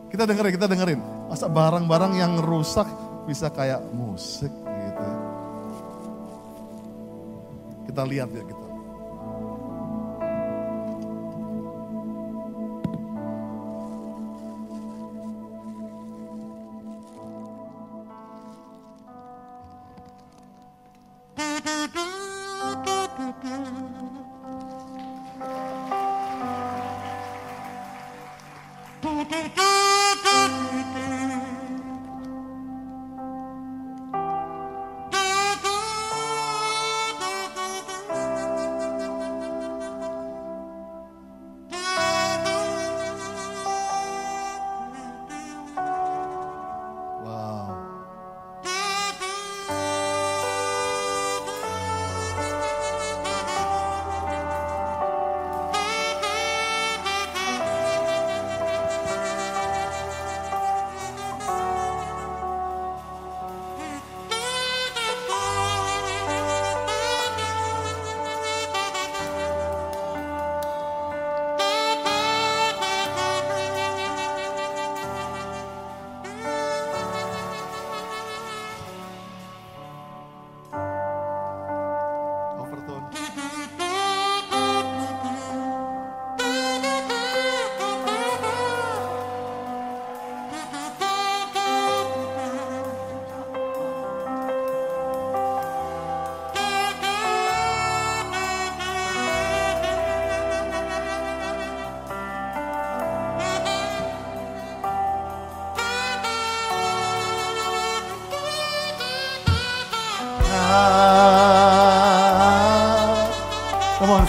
Kita 0.09 0.25
dengerin, 0.25 0.57
kita 0.57 0.65
dengerin. 0.65 0.97
Masa 1.29 1.45
barang-barang 1.45 2.17
yang 2.17 2.41
rusak 2.41 2.89
bisa 3.29 3.53
kayak 3.53 3.77
musik 3.93 4.49
gitu. 4.49 5.07
Kita 7.85 8.01
lihat 8.09 8.33
ya 8.33 8.41
kita. 8.41 8.74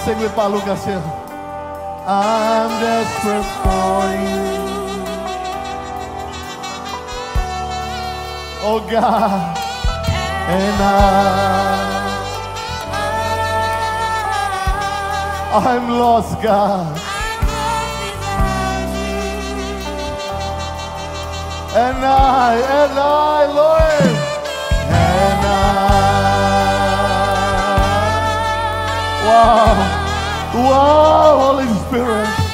Sing 0.06 0.20
with 0.20 0.36
Lukas 0.38 0.86
ya. 0.86 1.02
I'm 2.06 2.70
desperate 2.78 3.48
for 3.62 4.06
you. 4.22 4.46
Oh 8.62 8.78
God, 8.88 9.58
and 10.46 10.78
I, 10.78 10.94
I'm 15.58 15.90
lost, 15.90 16.40
God. 16.40 16.96
And 21.74 21.98
I, 21.98 22.54
and 22.78 22.94
I, 22.96 23.46
Lord, 23.58 24.14
and 24.88 25.46
I. 25.46 25.76
Wow, 29.26 29.95
wow, 30.56 31.52
Holy 31.52 31.66
Spirit. 31.86 32.45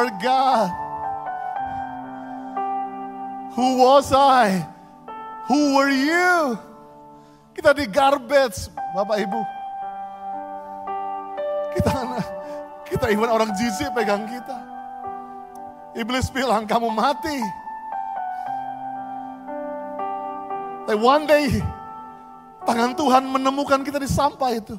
Our 0.00 0.08
God. 0.16 0.68
Who 3.52 3.84
was 3.84 4.08
I? 4.16 4.64
Who 5.52 5.76
were 5.76 5.92
you? 5.92 6.56
Kita 7.52 7.76
di 7.76 7.84
garbage, 7.84 8.72
Bapak 8.96 9.20
Ibu. 9.20 9.40
Kita 11.76 11.92
kita 12.88 13.04
even 13.12 13.28
orang 13.28 13.52
jijik 13.52 13.92
pegang 13.92 14.24
kita. 14.24 14.56
Iblis 15.92 16.32
bilang 16.32 16.64
kamu 16.64 16.88
mati. 16.88 17.38
Tapi 20.88 20.96
one 20.96 21.28
day 21.28 21.60
tangan 22.64 22.96
Tuhan 22.96 23.28
menemukan 23.28 23.84
kita 23.84 24.00
di 24.00 24.08
sampah 24.08 24.50
itu. 24.56 24.78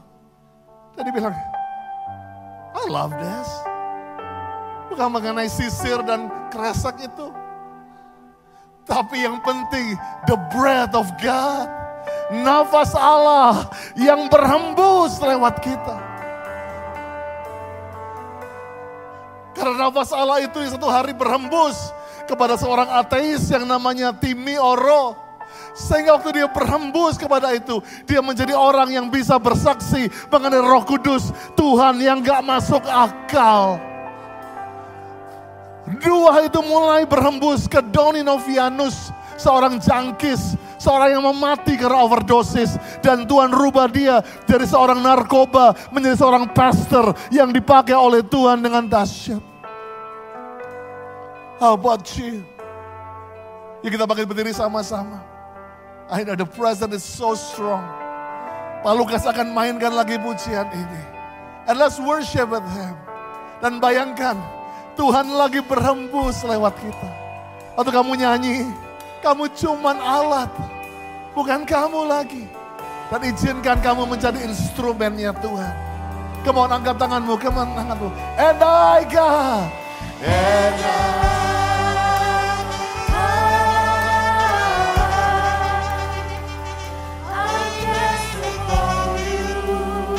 Dan 0.97 1.07
dia 1.07 1.13
bilang, 1.13 1.35
I 2.73 2.83
love 2.89 3.13
this. 3.21 3.70
Bukan 5.01 5.17
mengenai 5.17 5.49
sisir 5.49 5.97
dan 6.05 6.29
kresek 6.53 6.93
itu. 7.01 7.33
Tapi 8.85 9.25
yang 9.25 9.41
penting, 9.41 9.97
the 10.29 10.37
breath 10.53 10.93
of 10.93 11.09
God. 11.17 11.65
Nafas 12.29 12.93
Allah 12.93 13.65
yang 13.97 14.29
berhembus 14.29 15.17
lewat 15.17 15.57
kita. 15.57 15.97
Karena 19.57 19.89
nafas 19.89 20.13
Allah 20.13 20.37
itu 20.45 20.61
satu 20.69 20.85
hari 20.85 21.17
berhembus 21.17 21.89
kepada 22.29 22.53
seorang 22.61 22.93
ateis 22.93 23.49
yang 23.49 23.65
namanya 23.65 24.13
Timi 24.13 24.61
Oro. 24.61 25.17
Sehingga 25.73 26.21
waktu 26.21 26.45
dia 26.45 26.45
berhembus 26.45 27.17
kepada 27.17 27.49
itu, 27.57 27.81
dia 28.05 28.21
menjadi 28.21 28.53
orang 28.53 28.93
yang 28.93 29.09
bisa 29.09 29.41
bersaksi 29.41 30.13
mengenai 30.29 30.61
roh 30.61 30.85
kudus. 30.85 31.33
Tuhan 31.57 31.97
yang 31.97 32.21
gak 32.21 32.45
masuk 32.45 32.85
akal. 32.85 33.81
Dua 35.81 36.45
itu 36.45 36.61
mulai 36.61 37.09
berhembus 37.09 37.65
ke 37.65 37.81
Doni 37.81 38.21
Novianus, 38.21 39.09
seorang 39.33 39.81
jangkis, 39.81 40.53
seorang 40.77 41.17
yang 41.17 41.23
memati 41.25 41.73
karena 41.73 42.05
overdosis. 42.05 42.77
Dan 43.01 43.25
Tuhan 43.25 43.49
rubah 43.49 43.89
dia 43.89 44.21
dari 44.45 44.69
seorang 44.69 45.01
narkoba 45.01 45.73
menjadi 45.89 46.21
seorang 46.21 46.45
pastor 46.53 47.17
yang 47.33 47.49
dipakai 47.49 47.97
oleh 47.97 48.21
Tuhan 48.21 48.61
dengan 48.61 48.85
dahsyat. 48.85 49.41
How 51.57 51.77
about 51.77 52.05
you? 52.17 52.45
Ya 53.81 53.89
kita 53.89 54.05
bangkit 54.05 54.29
berdiri 54.29 54.53
sama-sama. 54.53 55.21
I 56.09 56.21
know 56.21 56.37
the 56.37 56.45
present 56.45 56.93
is 56.93 57.01
so 57.01 57.33
strong. 57.33 57.81
Pak 58.81 58.93
Lukas 58.97 59.25
akan 59.25 59.53
mainkan 59.53 59.93
lagi 59.93 60.17
pujian 60.17 60.65
ini. 60.73 61.01
And 61.69 61.77
let's 61.77 62.01
worship 62.01 62.49
with 62.49 62.65
him. 62.73 62.97
Dan 63.61 63.77
bayangkan, 63.77 64.41
Tuhan 65.01 65.33
lagi 65.33 65.65
berhembus 65.65 66.45
lewat 66.45 66.77
kita. 66.77 67.09
Waktu 67.73 67.89
kamu 67.89 68.21
nyanyi, 68.21 68.69
kamu 69.25 69.49
cuman 69.49 69.97
alat. 69.97 70.53
Bukan 71.33 71.65
kamu 71.65 72.05
lagi. 72.05 72.45
Dan 73.09 73.25
izinkan 73.25 73.81
kamu 73.81 74.05
menjadi 74.05 74.37
instrumennya 74.45 75.33
Tuhan. 75.41 75.73
On, 76.45 76.69
angkat 76.69 77.01
tanganmu, 77.01 77.33
on, 77.33 77.69
tanganmu. 77.73 78.13
And 78.37 78.61
I 78.61 79.01
God. 79.09 79.73
And 80.21 80.77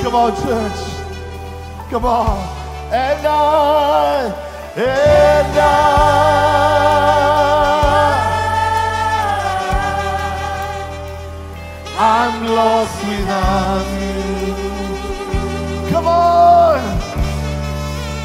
Come 0.02 0.18
on, 0.18 0.34
church. 0.42 0.80
Come 1.86 2.02
on. 2.02 2.34
I, 2.90 3.14
and 3.14 3.24
I, 3.24 4.51
I'm 4.74 4.80
lost 12.46 12.96
without 13.04 13.84
you. 14.00 14.16
Come 15.92 16.08
on. 16.08 16.80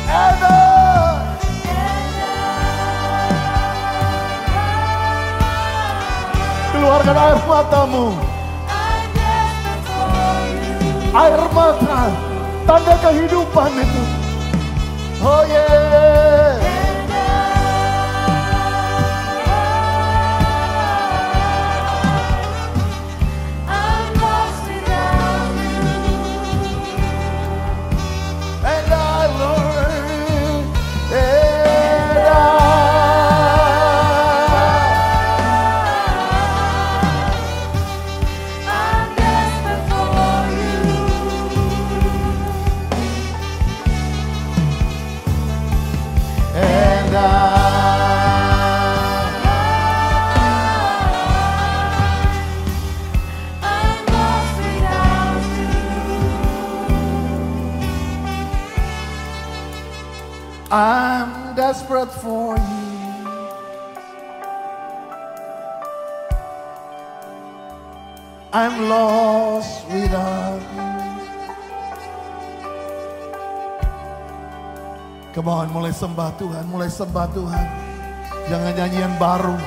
And 0.08 0.39
I, 0.39 1.36
keluarkan 6.72 7.18
air 7.28 7.39
matamu. 7.43 8.16
air 11.12 11.43
mata, 11.52 12.08
tanda 12.64 12.95
kehidupan 13.04 13.84
itu. 13.84 14.16
Oh 15.20 15.43
yeah. 15.49 16.66
Desperate 61.68 62.07
for 62.24 62.55
you. 62.55 62.88
I'm 68.55 68.88
lost 68.88 69.84
without 69.91 70.63
you. 70.63 70.88
Come 75.36 75.51
on, 75.51 75.68
mulai 75.76 75.91
sembah 75.91 76.39
Tuhan, 76.39 76.63
mulai 76.72 76.88
sembah 76.88 77.28
Tuhan. 77.36 77.68
Jangan 78.47 78.72
nyanyian 78.72 79.13
baru. 79.20 79.59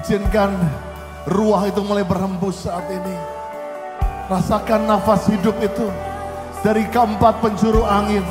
Izinkan 0.00 0.56
ruah 1.28 1.68
itu 1.68 1.84
mulai 1.84 2.08
berhembus 2.08 2.64
saat 2.64 2.88
ini. 2.88 3.16
Rasakan 4.32 4.88
nafas 4.88 5.28
hidup 5.28 5.60
itu 5.60 5.92
dari 6.64 6.88
keempat 6.88 7.44
penjuru 7.44 7.84
angin. 7.84 8.24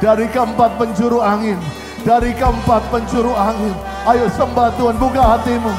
Dari 0.00 0.24
keempat 0.32 0.80
penjuru 0.80 1.20
angin. 1.20 1.60
Dari 2.08 2.32
keempat 2.32 2.88
penjuru 2.88 3.36
angin. 3.36 3.76
Ayo 4.08 4.32
sembah 4.32 4.72
Tuhan, 4.80 4.96
buka 4.96 5.36
hatimu. 5.36 5.72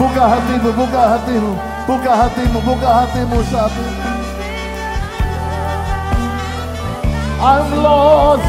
Buka 0.00 0.24
hatimu, 0.24 0.70
buka 0.72 1.02
hatimu. 1.16 1.52
Buka 1.84 2.12
hatimu, 2.16 2.58
buka 2.64 2.88
hatimu 3.04 3.36
saat 3.52 3.72
ini. 3.76 4.12
I'm 7.42 7.68
lost. 7.82 8.48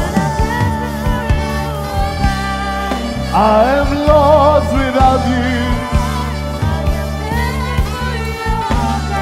I 3.34 3.82
am 3.82 3.90
lost 4.06 4.70
without 4.72 5.24
you. 5.26 5.58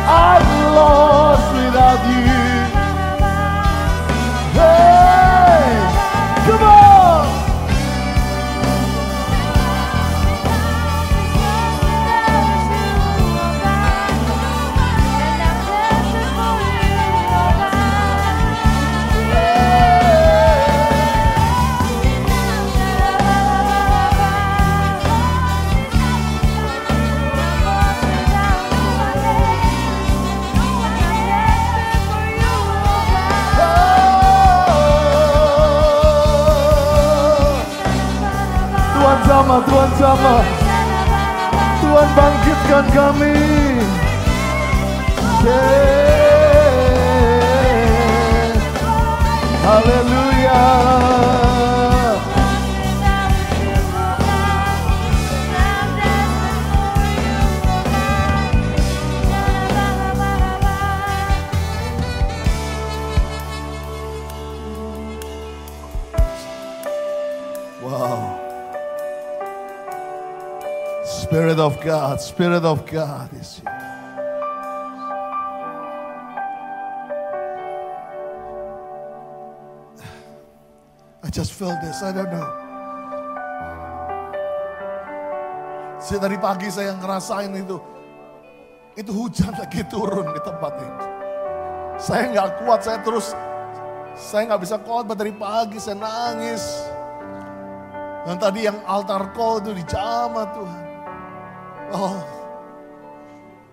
I'm 0.04 0.48
lost 0.76 1.48
without 1.56 2.04
you. 2.04 2.44
Hey, 4.52 5.31
come 6.44 6.62
on. 6.62 6.81
Sama, 39.52 39.68
Tuhan 39.68 39.92
sama. 40.00 40.40
Tuhan 41.84 42.08
bangkitkan 42.16 42.88
kami. 42.96 43.36
Yeah. 45.44 46.22
Haleluya. 49.60 51.51
Spirit 71.52 71.68
of 71.68 71.84
God, 71.84 72.16
Spirit 72.16 72.64
of 72.64 72.78
God 72.88 73.28
is 73.36 73.60
here. 73.60 73.68
I 81.20 81.28
just 81.28 81.52
felt 81.52 81.76
this, 81.84 82.00
I 82.00 82.16
don't 82.16 82.32
know. 82.32 82.48
Saya 86.00 86.24
dari 86.24 86.40
pagi 86.40 86.72
saya 86.72 86.96
ngerasain 86.96 87.52
itu. 87.52 87.76
Itu 88.96 89.12
hujan 89.12 89.52
lagi 89.52 89.84
turun 89.92 90.32
di 90.32 90.40
tempat 90.40 90.72
ini. 90.80 91.04
Saya 92.00 92.32
nggak 92.32 92.64
kuat, 92.64 92.80
saya 92.80 92.96
terus, 93.04 93.36
saya 94.16 94.48
nggak 94.48 94.62
bisa 94.64 94.80
kuat 94.80 95.04
dari 95.12 95.36
pagi, 95.36 95.76
saya 95.76 96.00
nangis. 96.00 96.64
Dan 98.24 98.40
tadi 98.40 98.64
yang 98.64 98.80
altar 98.88 99.36
call 99.36 99.60
itu 99.60 99.76
dijamah 99.84 100.48
Tuhan. 100.56 100.81
Oh, 101.92 102.16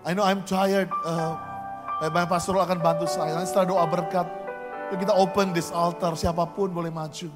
I 0.04 0.12
know 0.12 0.24
I'm 0.24 0.44
tired. 0.44 0.92
Uh, 1.08 1.40
Bapak 2.04 2.36
Pastor 2.36 2.56
akan 2.60 2.80
bantu 2.80 3.08
saya. 3.08 3.32
Nanti 3.32 3.52
setelah 3.52 3.68
doa 3.68 3.84
berkat, 3.88 4.28
kita 4.92 5.12
open 5.16 5.56
this 5.56 5.72
altar. 5.72 6.12
Siapa 6.12 6.44
pun 6.52 6.68
boleh 6.68 6.92
maju. 6.92 7.28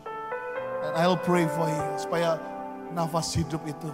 And 0.85 0.93
I'll 1.01 1.17
pray 1.21 1.49
for 1.49 1.65
you. 1.65 1.85
Supaya 1.97 2.37
nafas 2.93 3.33
hidup 3.33 3.65
itu 3.65 3.89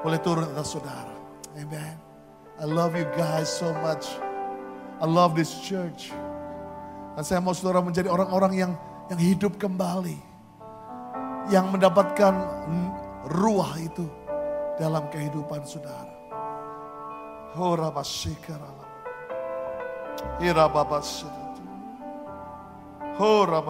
boleh 0.00 0.16
turun 0.24 0.48
atas 0.48 0.72
saudara. 0.72 1.12
Amen. 1.60 1.96
I 2.56 2.64
love 2.64 2.96
you 2.96 3.04
guys 3.12 3.52
so 3.52 3.70
much. 3.84 4.08
I 4.98 5.06
love 5.06 5.36
this 5.36 5.52
church. 5.60 6.10
Dan 7.14 7.22
saya 7.22 7.40
mau 7.44 7.52
saudara 7.52 7.84
menjadi 7.84 8.08
orang-orang 8.08 8.52
yang 8.56 8.72
yang 9.12 9.20
hidup 9.20 9.60
kembali. 9.60 10.16
Yang 11.52 11.66
mendapatkan 11.68 12.34
ruah 13.28 13.72
itu 13.80 14.04
dalam 14.78 15.10
kehidupan 15.10 15.66
saudara. 15.66 16.14
Hora 17.58 17.90
basikara. 17.90 18.70
Ira 20.38 20.70
babas. 20.70 21.26
Hora. 23.18 23.62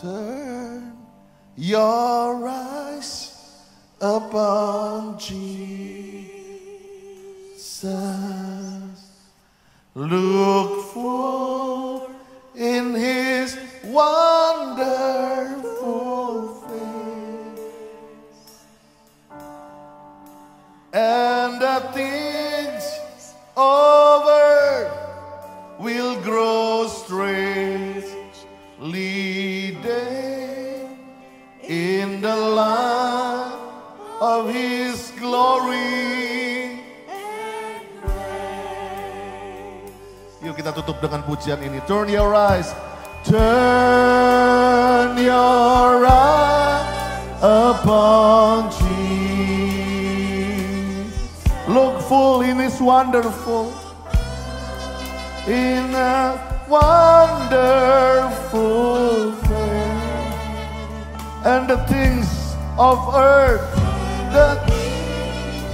Turn 0.00 0.96
your 1.58 2.48
eyes 2.48 3.36
upon 4.00 5.18
Jesus. 5.18 5.50
Look 9.92 10.70
full 10.94 12.08
in 12.54 12.94
his 12.94 13.58
wonderful 13.84 15.59
kita 40.60 40.76
tutup 40.76 41.00
dengan 41.00 41.24
pujian 41.24 41.56
ini. 41.64 41.80
Turn 41.88 42.12
your 42.12 42.36
eyes. 42.36 42.76
Turn 43.24 45.16
your 45.16 46.04
eyes 46.04 46.84
upon 47.40 48.68
Jesus. 48.68 49.00
Look 51.64 52.04
full 52.04 52.44
in 52.44 52.60
his 52.60 52.76
wonderful. 52.76 53.72
In 55.48 55.96
a 55.96 56.36
wonderful 56.68 58.12
face. 59.48 60.36
And 61.48 61.72
the 61.72 61.80
things 61.88 62.28
of 62.76 63.00
earth. 63.16 63.64
The 64.28 64.60
things 64.68 65.64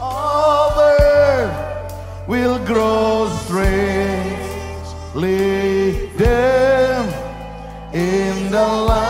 of 0.00 0.72
earth 0.80 1.52
will 2.24 2.56
grow 2.64 3.28
Lead 5.14 6.10
them 6.18 7.08
in 7.92 8.50
the 8.50 8.66
light. 8.66 9.03